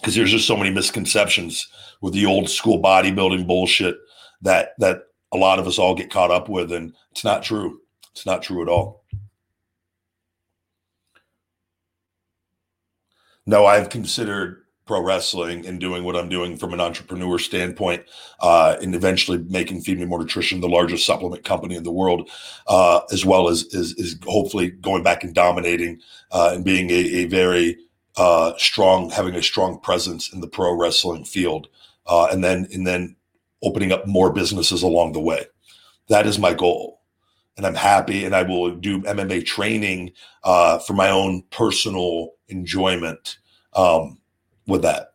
[0.00, 1.68] Because there's just so many misconceptions
[2.00, 3.96] with the old school bodybuilding bullshit
[4.42, 7.80] that that a lot of us all get caught up with, and it's not true.
[8.10, 9.02] It's not true at all.
[13.46, 18.04] no, I've considered pro wrestling and doing what I'm doing from an entrepreneur standpoint,
[18.40, 22.30] uh, and eventually making Feed Me More Nutrition the largest supplement company in the world,
[22.66, 26.00] uh, as well as is, is hopefully going back and dominating
[26.32, 27.78] uh, and being a, a very
[28.16, 31.68] uh, strong, having a strong presence in the pro wrestling field,
[32.06, 33.16] uh, and then and then
[33.62, 35.44] opening up more businesses along the way.
[36.08, 37.00] That is my goal.
[37.56, 40.12] And I'm happy, and I will do MMA training
[40.42, 43.36] uh, for my own personal enjoyment
[43.74, 44.18] um,
[44.66, 45.12] with that.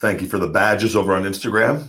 [0.00, 1.88] Thank you for the badges over on Instagram.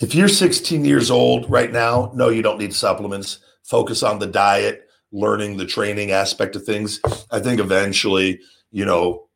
[0.00, 3.38] If you're 16 years old right now, no, you don't need supplements.
[3.64, 7.00] Focus on the diet, learning the training aspect of things.
[7.30, 8.40] I think eventually,
[8.70, 9.28] you know,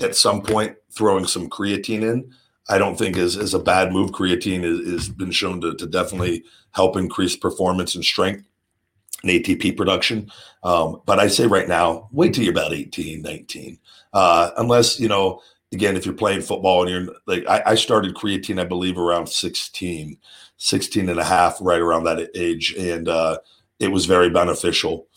[0.00, 2.32] at some point, throwing some creatine in,
[2.68, 4.10] I don't think is, is a bad move.
[4.10, 8.44] Creatine has been shown to, to definitely help increase performance and strength
[9.22, 10.30] and ATP production.
[10.62, 13.78] Um, but I say right now, wait till you're about 18, 19.
[14.12, 15.40] Uh, unless, you know,
[15.72, 19.28] again, if you're playing football and you're like, I, I, started creatine, I believe around
[19.28, 20.16] 16,
[20.56, 22.74] 16 and a half, right around that age.
[22.78, 23.38] And uh,
[23.78, 25.08] it was very beneficial.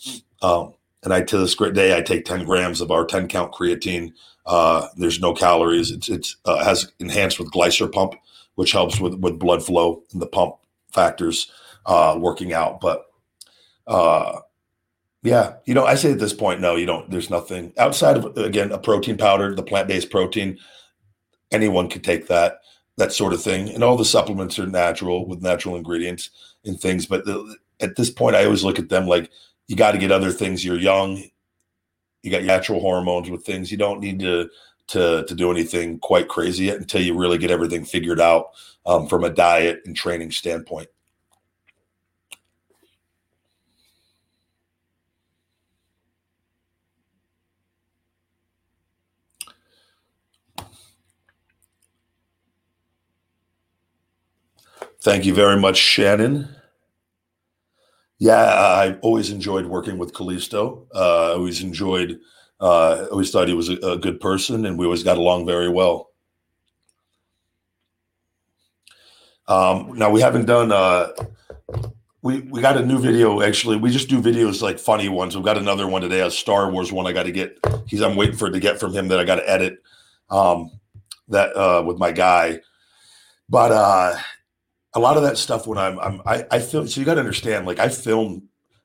[0.42, 0.74] Um,
[1.04, 4.14] and I, to this great day, I take 10 grams of our 10 count creatine.
[4.46, 5.92] Uh, there's no calories.
[5.92, 8.16] It's, it's uh, has enhanced with glycer pump,
[8.56, 10.56] which helps with, with blood flow and the pump
[10.92, 11.52] factors
[11.86, 12.82] uh, working out.
[12.82, 13.06] But
[13.88, 14.42] uh,
[15.24, 17.10] yeah, you know, I say at this point, no, you don't.
[17.10, 20.58] There's nothing outside of again a protein powder, the plant based protein.
[21.52, 22.60] Anyone could take that,
[22.98, 26.30] that sort of thing, and all the supplements are natural with natural ingredients
[26.64, 27.06] and things.
[27.06, 29.30] But the, at this point, I always look at them like
[29.68, 30.66] you got to get other things.
[30.66, 31.24] You're young,
[32.24, 33.72] you got natural hormones with things.
[33.72, 34.50] You don't need to
[34.88, 38.48] to to do anything quite crazy yet until you really get everything figured out
[38.86, 40.90] um, from a diet and training standpoint.
[55.02, 56.50] Thank you very much, Shannon.
[58.22, 60.86] Yeah, I always enjoyed working with Kalisto.
[60.94, 62.20] Uh, I always enjoyed,
[62.60, 65.68] uh, always thought he was a, a, good person, and we always got along very
[65.68, 66.12] well.
[69.48, 70.72] Um, now we haven't done.
[70.72, 71.08] Uh,
[72.22, 73.78] we we got a new video actually.
[73.78, 75.36] We just do videos like funny ones.
[75.36, 77.08] We've got another one today, a Star Wars one.
[77.08, 77.58] I got to get.
[77.88, 78.02] He's.
[78.02, 79.80] I'm waiting for it to get from him that I got to edit.
[80.30, 80.70] Um,
[81.30, 82.60] that uh, with my guy,
[83.50, 84.16] but uh,
[84.94, 86.88] a lot of that stuff when I'm, I'm I, I film.
[86.88, 88.44] So you got to understand, like I film,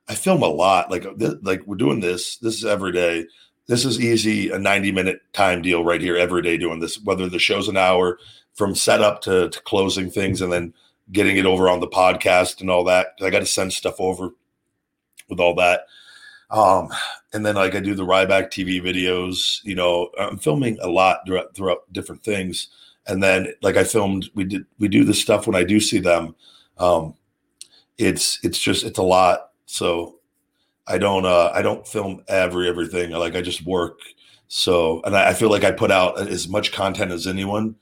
[0.08, 0.90] I film a lot.
[0.90, 2.36] Like this, like we're doing this.
[2.38, 3.26] This is every day.
[3.66, 7.02] This is easy a 90 minute time deal right here every day doing this.
[7.02, 8.18] Whether the show's an hour
[8.54, 10.72] from setup to, to closing things and then
[11.12, 13.08] getting it over on the podcast and all that.
[13.20, 14.30] I got to send stuff over
[15.28, 15.86] with all that.
[16.50, 16.88] Um,
[17.32, 19.62] and then like I do the Ryback TV videos.
[19.64, 22.68] You know, I'm filming a lot throughout, throughout different things
[23.06, 25.98] and then like I filmed, we did we do this stuff when I do see
[25.98, 26.34] them.
[26.78, 27.14] Um,
[27.98, 29.50] it's it's just it's a lot.
[29.66, 30.16] So
[30.86, 33.10] I don't uh I don't film every everything.
[33.10, 34.00] Like I just work.
[34.48, 37.76] So and I, I feel like I put out as much content as anyone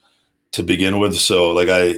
[0.52, 1.16] to begin with.
[1.16, 1.96] So like I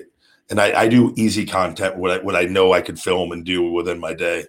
[0.48, 3.44] and I, I do easy content what I what I know I could film and
[3.44, 4.44] do within my day.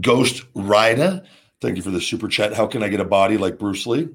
[0.00, 1.22] Ghost Rider
[1.64, 2.52] Thank you for the super chat.
[2.52, 4.10] How can I get a body like Bruce Lee?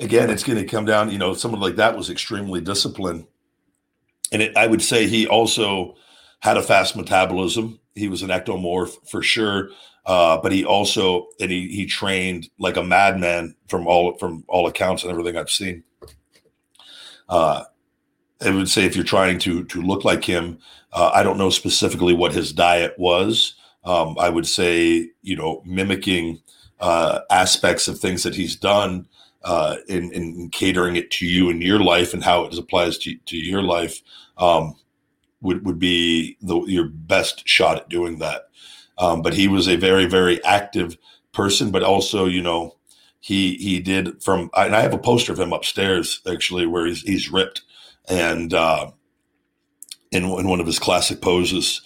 [0.00, 3.26] Again, it's going to come down, you know, someone like that was extremely disciplined.
[4.32, 5.96] And it, I would say he also
[6.40, 7.78] had a fast metabolism.
[7.94, 9.72] He was an ectomorph for sure.
[10.06, 14.66] Uh, but he also and he he trained like a madman from all from all
[14.66, 15.84] accounts and everything I've seen.
[17.28, 17.64] Uh,
[18.40, 20.60] I would say if you're trying to to look like him,
[20.94, 23.56] uh, I don't know specifically what his diet was,
[23.86, 26.42] um, I would say, you know, mimicking
[26.80, 29.06] uh, aspects of things that he's done
[29.44, 33.16] uh, in, in, catering it to you in your life and how it applies to,
[33.26, 34.02] to your life
[34.38, 34.74] um,
[35.40, 38.48] would, would be the, your best shot at doing that.
[38.98, 40.98] Um, but he was a very, very active
[41.32, 42.76] person, but also, you know,
[43.20, 47.02] he he did from and I have a poster of him upstairs actually where he's
[47.02, 47.62] he's ripped
[48.08, 48.92] and uh,
[50.12, 51.82] in in one of his classic poses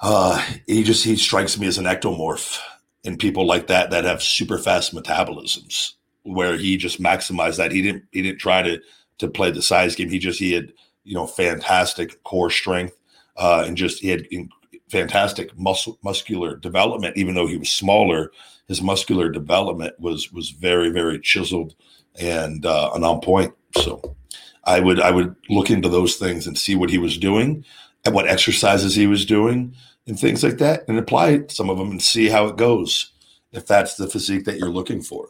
[0.00, 2.58] uh, he just he strikes me as an ectomorph
[3.04, 5.92] and people like that that have super fast metabolisms
[6.22, 8.80] where he just maximized that he didn't he didn't try to
[9.18, 10.72] to play the size game he just he had
[11.04, 12.96] you know fantastic core strength
[13.36, 14.50] uh, and just he had in-
[14.90, 17.16] fantastic muscle muscular development.
[17.16, 18.32] Even though he was smaller,
[18.68, 21.74] his muscular development was was very very chiseled
[22.18, 23.54] and uh, and on point.
[23.76, 24.16] So
[24.64, 27.64] I would I would look into those things and see what he was doing
[28.04, 29.74] and what exercises he was doing
[30.06, 33.12] and things like that, and apply some of them and see how it goes
[33.52, 35.28] if that's the physique that you're looking for.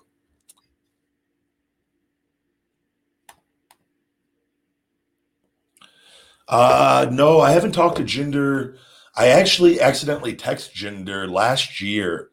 [6.48, 8.76] Uh, no, I haven't talked to Jinder.
[9.16, 12.30] I actually accidentally text Jinder last year,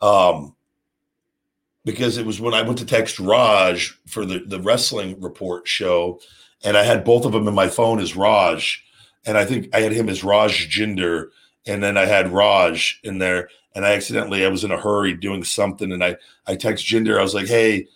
[0.00, 0.54] um,
[1.84, 6.20] because it was when I went to text Raj for the the wrestling report show,
[6.64, 8.82] and I had both of them in my phone as Raj,
[9.26, 11.28] and I think I had him as Raj Jinder,
[11.68, 15.14] and then I had Raj in there, and I accidentally I was in a hurry
[15.14, 16.16] doing something, and I
[16.46, 17.18] I text Jinder.
[17.18, 17.86] I was like, "Hey,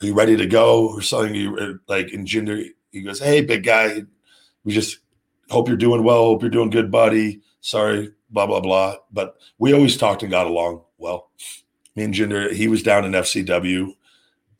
[0.00, 1.34] are you ready to go?" or something.
[1.34, 4.02] You like, and Jinder he goes, "Hey, big guy,
[4.64, 4.98] we just
[5.50, 6.24] hope you're doing well.
[6.24, 7.40] Hope you're doing good, buddy.
[7.60, 11.30] Sorry, blah blah blah." But we always talked and got along well.
[11.96, 13.94] Me and Jinder, he was down in FCW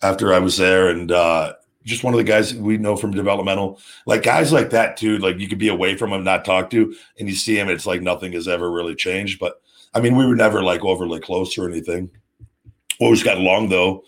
[0.02, 1.54] after I was there, and uh,
[1.86, 3.80] just one of the guys we know from developmental.
[4.04, 5.18] Like guys like that too.
[5.18, 7.68] Like you could be away from him, not talk to, and you see him.
[7.68, 9.38] It's like nothing has ever really changed.
[9.38, 9.62] But
[9.94, 12.10] I mean, we were never like overly close or anything.
[13.00, 14.04] Always got along though.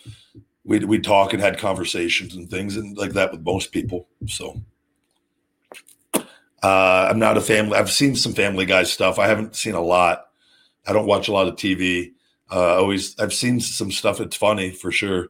[0.64, 4.08] We we talk and had conversations and things and like that with most people.
[4.26, 4.60] So
[6.62, 7.76] uh, I'm not a family.
[7.76, 9.18] I've seen some Family Guy stuff.
[9.18, 10.26] I haven't seen a lot.
[10.86, 12.12] I don't watch a lot of TV.
[12.50, 14.20] Uh, always, I've seen some stuff.
[14.20, 15.28] It's funny for sure.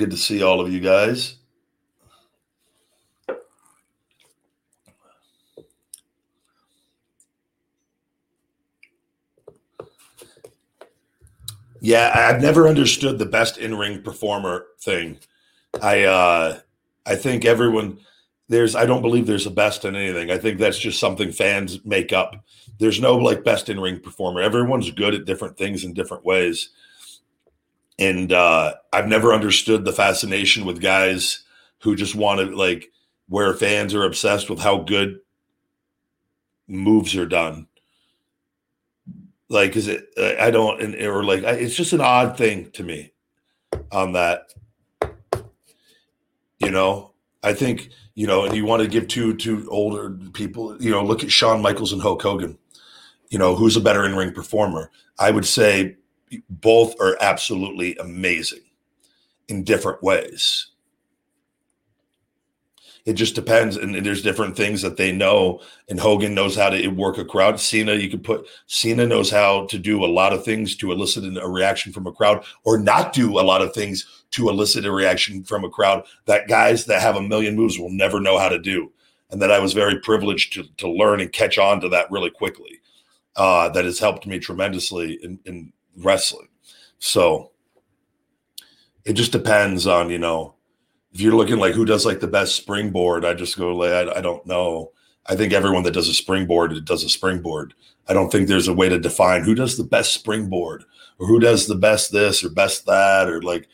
[0.00, 1.34] Good to see all of you guys.
[11.82, 15.18] Yeah, I've never understood the best in-ring performer thing.
[15.82, 16.60] I uh
[17.04, 17.98] I think everyone
[18.48, 20.30] there's I don't believe there's a best in anything.
[20.30, 22.42] I think that's just something fans make up.
[22.78, 24.40] There's no like best in-ring performer.
[24.40, 26.70] Everyone's good at different things in different ways.
[28.00, 31.44] And uh I've never understood the fascination with guys
[31.82, 32.90] who just want to like
[33.28, 35.20] where fans are obsessed with how good
[36.66, 37.68] moves are done.
[39.48, 40.08] Like is it
[40.40, 43.12] i don't and or like it's just an odd thing to me
[43.92, 44.52] on that.
[46.58, 47.10] You know?
[47.42, 51.02] I think you know and you want to give two two older people you know
[51.04, 52.58] look at Shawn Michaels and Hulk Hogan.
[53.30, 54.90] You know who's a better in-ring performer?
[55.18, 55.96] I would say
[56.48, 58.62] both are absolutely amazing
[59.48, 60.68] in different ways.
[63.06, 66.88] It just depends and, there's different things that they know and hogan knows how to
[66.88, 67.58] work a crowd.
[67.58, 71.36] Cena you could put cena knows how to do a lot of things to elicit
[71.36, 74.92] a reaction from a crowd or not do a lot of things to elicit a
[74.92, 78.48] reaction from a crowd that guys that have a million moves will never know how
[78.48, 78.92] to do.
[79.30, 82.30] And that i was very privileged to, to learn and catch on to that really
[82.30, 82.80] quickly
[83.36, 86.48] uh, that has helped me tremendously in, in wrestling
[86.98, 87.50] so
[89.04, 90.54] it just depends on you know
[91.12, 94.18] if you're looking like who does like the best springboard, I just go like I,
[94.18, 94.92] I don't know.
[95.26, 97.74] I think everyone that does a springboard it does a springboard.
[98.08, 100.84] I don't think there's a way to define who does the best springboard
[101.18, 103.68] or who does the best this or best that or like.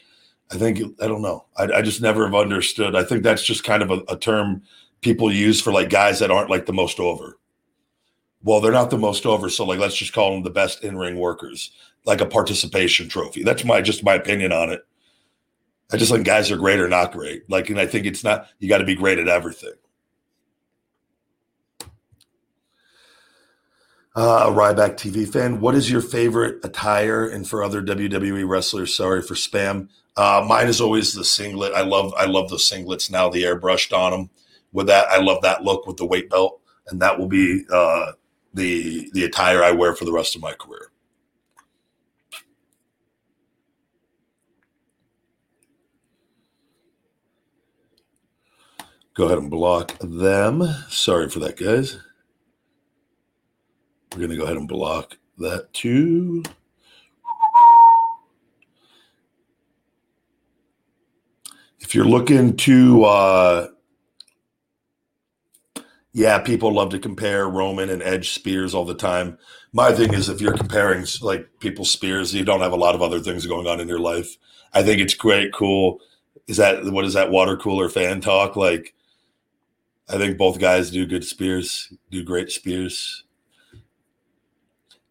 [0.48, 1.44] I think I don't know.
[1.56, 2.94] I, I just never have understood.
[2.94, 4.62] I think that's just kind of a, a term
[5.00, 7.38] people use for like guys that aren't like the most over.
[8.44, 10.96] Well, they're not the most over, so like let's just call them the best in
[10.96, 11.72] ring workers,
[12.06, 13.42] like a participation trophy.
[13.42, 14.80] That's my just my opinion on it.
[15.92, 17.48] I just think guys are great or not great.
[17.48, 19.74] Like, and I think it's not, you got to be great at everything.
[24.16, 27.26] Uh, a Ryback TV fan, what is your favorite attire?
[27.28, 29.88] And for other WWE wrestlers, sorry for spam.
[30.16, 31.74] Uh, mine is always the singlet.
[31.74, 33.28] I love, I love the singlets now.
[33.28, 34.30] The airbrushed on them.
[34.72, 38.12] With that, I love that look with the weight belt, and that will be uh,
[38.52, 40.90] the the attire I wear for the rest of my career.
[49.16, 50.62] Go ahead and block them.
[50.90, 51.98] Sorry for that, guys.
[54.12, 56.42] We're going to go ahead and block that too.
[61.80, 63.68] If you're looking to, uh,
[66.12, 69.38] yeah, people love to compare Roman and Edge spears all the time.
[69.72, 73.02] My thing is, if you're comparing like people's spears, you don't have a lot of
[73.02, 74.36] other things going on in your life.
[74.74, 76.00] I think it's great, cool.
[76.48, 78.56] Is that what is that water cooler fan talk?
[78.56, 78.94] Like,
[80.08, 83.24] I think both guys do good spears, do great spears.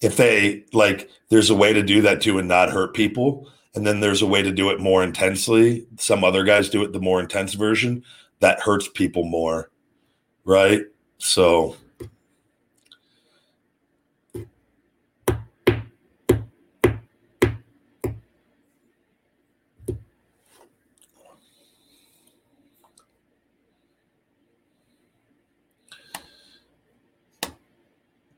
[0.02, 3.50] If they like, there's a way to do that too and not hurt people.
[3.76, 5.86] and then there's a way to do it more intensely.
[6.00, 8.04] Some other guys do it the more intense version
[8.40, 9.70] that hurts people more,
[10.46, 10.84] right?
[11.18, 11.76] So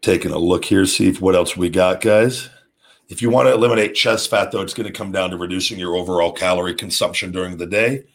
[0.07, 2.49] taking a look here, see if what else we got, guys.
[3.09, 5.77] If you want to eliminate chest fat, though, it's going to come down to reducing
[5.77, 8.05] your overall calorie consumption during the day.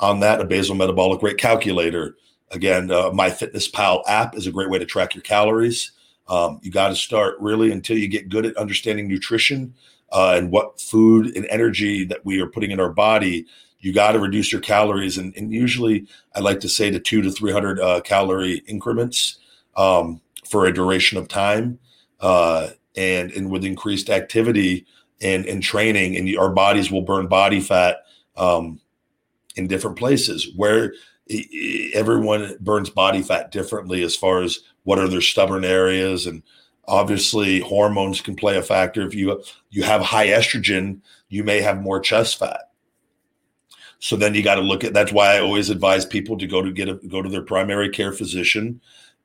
[0.00, 2.16] On that, a basal metabolic rate calculator.
[2.50, 5.92] Again, uh, MyFitnessPal app is a great way to track your calories.
[6.26, 9.72] Um, you got to start really until you get good at understanding nutrition
[10.10, 13.46] uh, and what food and energy that we are putting in our body.
[13.78, 17.22] You got to reduce your calories, and, and, usually I like to say to two
[17.22, 19.38] to three hundred uh, calorie increments
[19.76, 20.20] um,
[20.50, 21.78] for a duration of time.
[22.20, 24.84] Uh, and and with increased activity
[25.22, 27.98] and and training, and our bodies will burn body fat
[28.36, 28.80] um,
[29.56, 30.92] in different places where
[31.94, 36.42] everyone burns body fat differently as far as what are their stubborn areas and
[36.88, 39.40] obviously hormones can play a factor if you
[39.70, 42.72] you have high estrogen you may have more chest fat
[44.00, 46.62] so then you got to look at that's why i always advise people to go
[46.62, 48.80] to get a, go to their primary care physician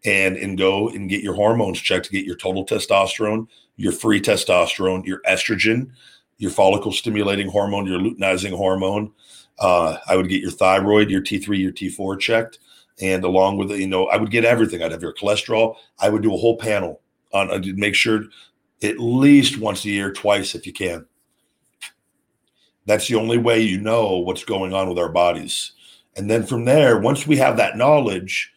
[0.05, 4.21] and and go and get your hormones checked to get your total testosterone, your free
[4.21, 5.89] testosterone, your estrogen,
[6.37, 9.11] your follicle stimulating hormone, your luteinizing hormone.
[9.59, 12.59] Uh, I would get your thyroid, your T3, your T4 checked,
[13.01, 14.81] and along with it, you know, I would get everything.
[14.81, 15.75] I'd have your cholesterol.
[15.99, 17.01] I would do a whole panel
[17.33, 17.51] on.
[17.51, 18.23] I'd make sure
[18.83, 21.05] at least once a year, twice if you can.
[22.85, 25.71] That's the only way you know what's going on with our bodies.
[26.17, 28.53] And then from there, once we have that knowledge,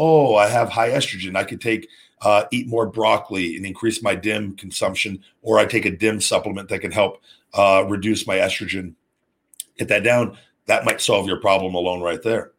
[0.00, 1.36] oh, I have high estrogen.
[1.36, 1.86] I could take
[2.22, 6.70] uh, eat more broccoli and increase my DIM consumption, or I take a DIM supplement
[6.70, 7.22] that can help
[7.52, 8.94] uh, reduce my estrogen.
[9.78, 10.38] Get that down.
[10.66, 12.52] That might solve your problem alone right there.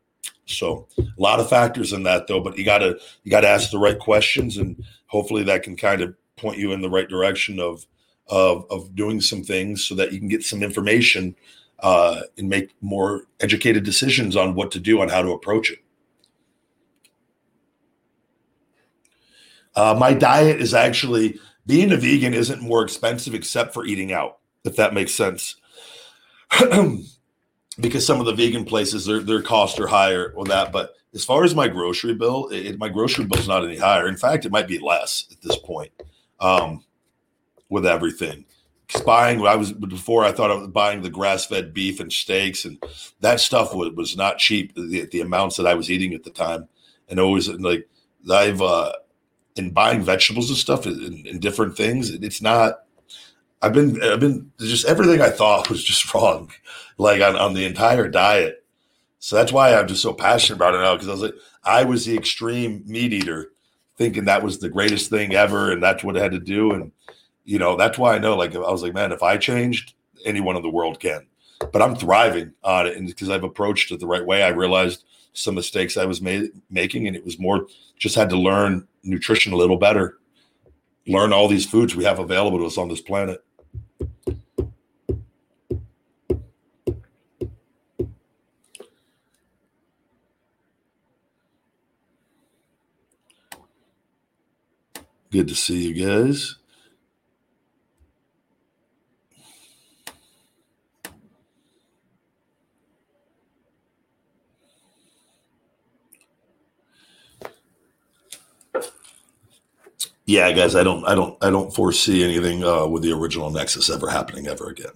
[0.46, 3.80] So a lot of factors in that though, but you gotta you gotta ask the
[3.80, 7.86] right questions, and hopefully that can kind of point you in the right direction of
[8.28, 11.36] of of doing some things so that you can get some information
[11.80, 15.80] uh, and make more educated decisions on what to do on how to approach it.
[19.76, 24.40] Uh, my diet is actually being a vegan isn't more expensive except for eating out,
[24.64, 25.56] if that makes sense.
[27.80, 30.72] because some of the vegan places their their costs are higher or that.
[30.72, 34.08] But as far as my grocery bill, it, my grocery bill is not any higher.
[34.08, 35.92] In fact, it might be less at this point
[36.40, 36.84] um,
[37.70, 38.46] with everything.
[39.06, 42.66] Buying, I was before I thought I was buying the grass fed beef and steaks,
[42.66, 42.84] and
[43.22, 44.76] that stuff was, was not cheap.
[44.76, 46.68] The, the amounts that I was eating at the time,
[47.08, 47.88] and always like
[48.30, 48.92] I've uh,
[49.56, 52.10] in buying vegetables and stuff and, and different things.
[52.10, 52.84] It's not.
[53.62, 56.52] I've been I've been just everything I thought was just wrong,
[56.98, 58.64] like on, on the entire diet.
[59.20, 61.84] So that's why I'm just so passionate about it now because I was like I
[61.84, 63.52] was the extreme meat eater,
[63.98, 66.72] thinking that was the greatest thing ever, and that's what I had to do.
[66.72, 66.92] And
[67.46, 69.94] you know that's why I know like I was like man, if I changed,
[70.26, 71.28] anyone in the world can.
[71.72, 75.06] But I'm thriving on it, and because I've approached it the right way, I realized
[75.34, 77.68] some mistakes I was made, making, and it was more
[77.98, 80.18] just had to learn nutrition a little better,
[81.08, 83.44] learn all these foods we have available to us on this planet.
[95.32, 96.58] Good to see you guys.
[110.32, 113.90] Yeah, guys, I don't, I don't, I don't foresee anything uh, with the original Nexus
[113.90, 114.94] ever happening ever again.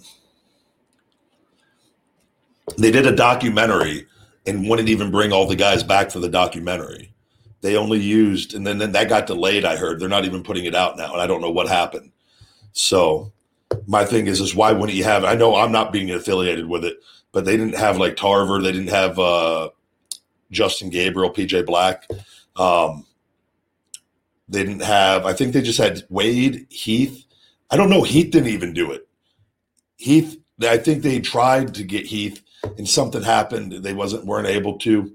[2.77, 4.07] They did a documentary
[4.45, 7.13] and wouldn't even bring all the guys back for the documentary.
[7.59, 9.65] They only used, and then, then that got delayed.
[9.65, 12.11] I heard they're not even putting it out now, and I don't know what happened.
[12.71, 13.33] So
[13.87, 15.25] my thing is, is why wouldn't you have?
[15.25, 16.97] I know I'm not being affiliated with it,
[17.33, 19.69] but they didn't have like Tarver, they didn't have uh,
[20.51, 22.07] Justin Gabriel, PJ Black.
[22.55, 23.05] Um,
[24.47, 27.25] they didn't have, I think they just had Wade, Heath.
[27.71, 28.03] I don't know.
[28.03, 29.07] Heath didn't even do it.
[29.97, 32.41] Heath, I think they tried to get Heath
[32.77, 33.71] and something happened.
[33.71, 35.11] They wasn't weren't able to.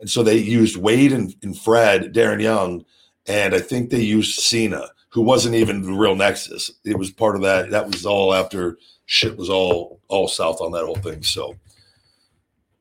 [0.00, 2.84] And so they used Wade and, and Fred, Darren Young,
[3.26, 6.70] and I think they used Cena, who wasn't even the real Nexus.
[6.84, 7.70] It was part of that.
[7.70, 11.22] That was all after shit was all all south on that whole thing.
[11.22, 11.56] So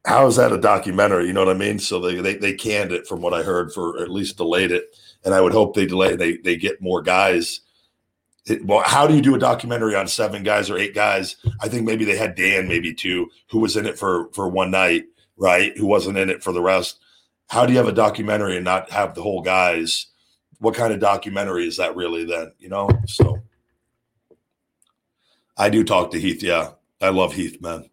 [0.05, 1.25] how is that a documentary?
[1.25, 1.79] You know what I mean?
[1.79, 4.95] So they, they they canned it from what I heard for at least delayed it
[5.23, 7.61] and I would hope they delay they they get more guys
[8.47, 11.35] it, well, how do you do a documentary on seven guys or eight guys?
[11.59, 14.71] I think maybe they had Dan, maybe two, who was in it for for one
[14.71, 15.05] night,
[15.35, 15.77] right?
[15.77, 16.99] Who wasn't in it for the rest.
[17.49, 20.07] How do you have a documentary and not have the whole guys?
[20.59, 22.53] What kind of documentary is that really then?
[22.57, 23.37] You know, so
[25.57, 26.41] I do talk to Heath.
[26.41, 27.89] Yeah, I love Heath, man.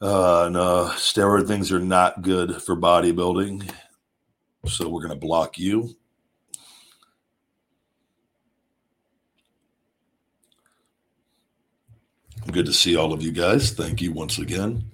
[0.00, 3.70] Uh, no, steroid things are not good for bodybuilding.
[4.66, 5.96] So we're going to block you.
[12.50, 13.72] Good to see all of you guys.
[13.72, 14.84] Thank you once again.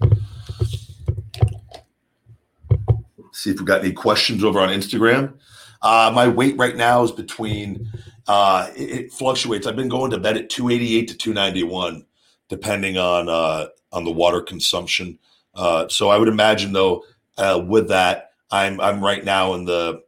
[3.33, 5.33] See if we got any questions over on Instagram.
[5.81, 7.91] Uh, my weight right now is between,
[8.27, 9.67] uh, it, it fluctuates.
[9.67, 12.05] I've been going to bed at 288 to 291,
[12.49, 15.19] depending on uh, on the water consumption.
[15.53, 17.03] Uh, so I would imagine, though,
[17.37, 20.03] uh, with that, I'm I'm right now in the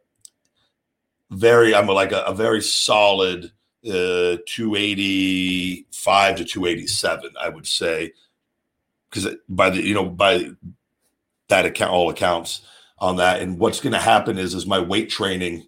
[1.30, 3.52] very I'm like a, a very solid
[3.86, 8.12] uh, 285 to 287, I would say,
[9.10, 10.50] because by the you know by
[11.48, 12.62] that account, all accounts
[12.98, 13.40] on that.
[13.40, 15.66] And what's going to happen is is my weight training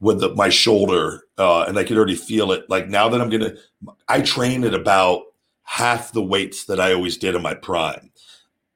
[0.00, 2.68] with the, my shoulder, uh, and I can already feel it.
[2.68, 3.54] Like now that I'm gonna,
[4.08, 5.22] I train at about
[5.64, 8.10] half the weights that I always did in my prime.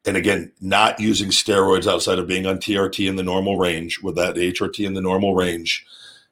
[0.07, 4.17] And again, not using steroids outside of being on TRT in the normal range with
[4.17, 5.85] that HRT in the normal range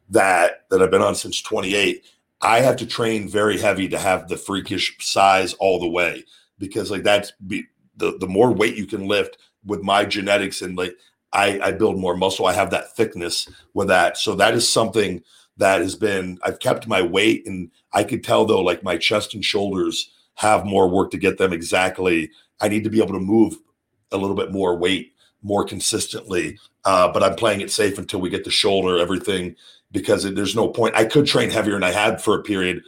[0.09, 2.04] that that I've been on since 28.
[2.40, 6.24] I have to train very heavy to have the freakish size all the way
[6.59, 7.64] because like that's be,
[7.96, 10.94] the the more weight you can lift with my genetics and like
[11.32, 12.46] I, I build more muscle.
[12.46, 14.16] I have that thickness with that.
[14.16, 15.22] So that is something
[15.57, 19.34] that has been I've kept my weight and I could tell though like my chest
[19.34, 22.30] and shoulders have more work to get them exactly.
[22.61, 23.57] I need to be able to move
[24.12, 25.12] a little bit more weight
[25.43, 26.59] more consistently.
[26.84, 29.57] Uh, but I'm playing it safe until we get the shoulder, everything,
[29.93, 30.95] because it, there's no point.
[30.95, 32.82] I could train heavier and I had for a period.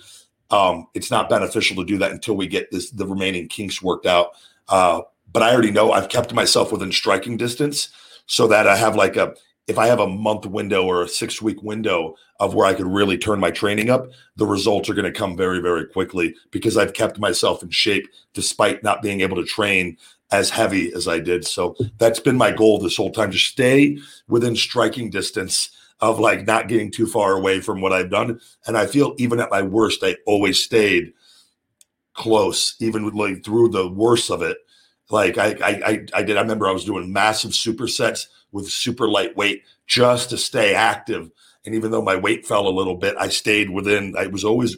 [0.51, 4.07] Um, it's not beneficial to do that until we get this the remaining kinks worked
[4.07, 4.31] out.
[4.69, 7.91] Uh, but I already know I've kept myself within striking distance
[8.27, 9.35] so that I have like a
[9.69, 12.87] if I have a month window or a six week window of where I could
[12.87, 16.77] really turn my training up, the results are going to come very, very quickly because
[16.77, 19.99] I've kept myself in shape despite not being able to train
[20.33, 21.47] as heavy as I did.
[21.47, 26.47] So that's been my goal this whole time to stay within striking distance of like
[26.47, 28.41] not getting too far away from what I've done.
[28.67, 31.13] And I feel even at my worst, I always stayed
[32.15, 34.57] close, even like through the worst of it.
[35.11, 36.37] Like I, I, I did.
[36.37, 41.31] I remember I was doing massive supersets with super lightweight just to stay active.
[41.65, 44.15] And even though my weight fell a little bit, I stayed within.
[44.17, 44.77] I was always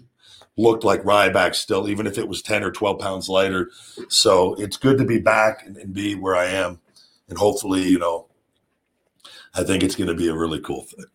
[0.57, 3.71] looked like Ryback still, even if it was 10 or 12 pounds lighter.
[4.09, 6.81] So it's good to be back and, and be where I am.
[7.29, 8.27] And hopefully, you know,
[9.55, 11.07] I think it's going to be a really cool thing.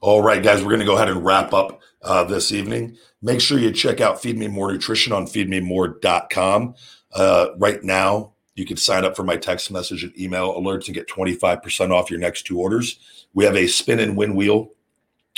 [0.00, 2.96] All right, guys, we're going to go ahead and wrap up uh, this evening.
[3.24, 6.74] Make sure you check out Feed Me More Nutrition on feedmemore.com.
[7.14, 10.94] Uh, right now, you can sign up for my text message and email alerts and
[10.94, 12.98] get 25% off your next two orders.
[13.32, 14.72] We have a spin and win wheel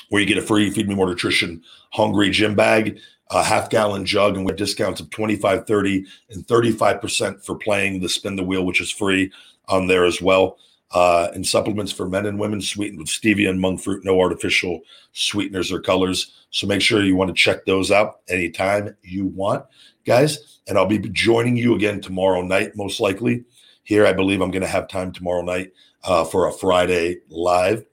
[0.08, 1.62] where you get a free Feed Me More Nutrition
[1.92, 2.98] Hungry Gym Bag,
[3.30, 8.08] a half gallon jug, and with discounts of 25, 30, and 35% for playing the
[8.08, 9.30] spin the wheel, which is free
[9.68, 10.58] on there as well.
[10.92, 14.80] Uh, and supplements for men and women sweetened with stevia and monk fruit, no artificial
[15.12, 16.32] sweeteners or colors.
[16.50, 19.64] So make sure you want to check those out anytime you want,
[20.06, 23.44] guys and I'll be joining you again tomorrow night, most likely.
[23.84, 25.72] Here, I believe I'm going to have time tomorrow night
[26.04, 27.84] uh, for a Friday live.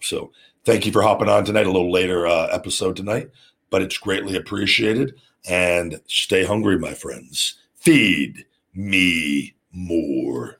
[0.00, 0.32] So,
[0.64, 1.66] thank you for hopping on tonight.
[1.66, 3.30] A little later uh, episode tonight,
[3.68, 5.14] but it's greatly appreciated.
[5.48, 7.56] And stay hungry, my friends.
[7.74, 8.44] Feed
[8.74, 10.59] me more.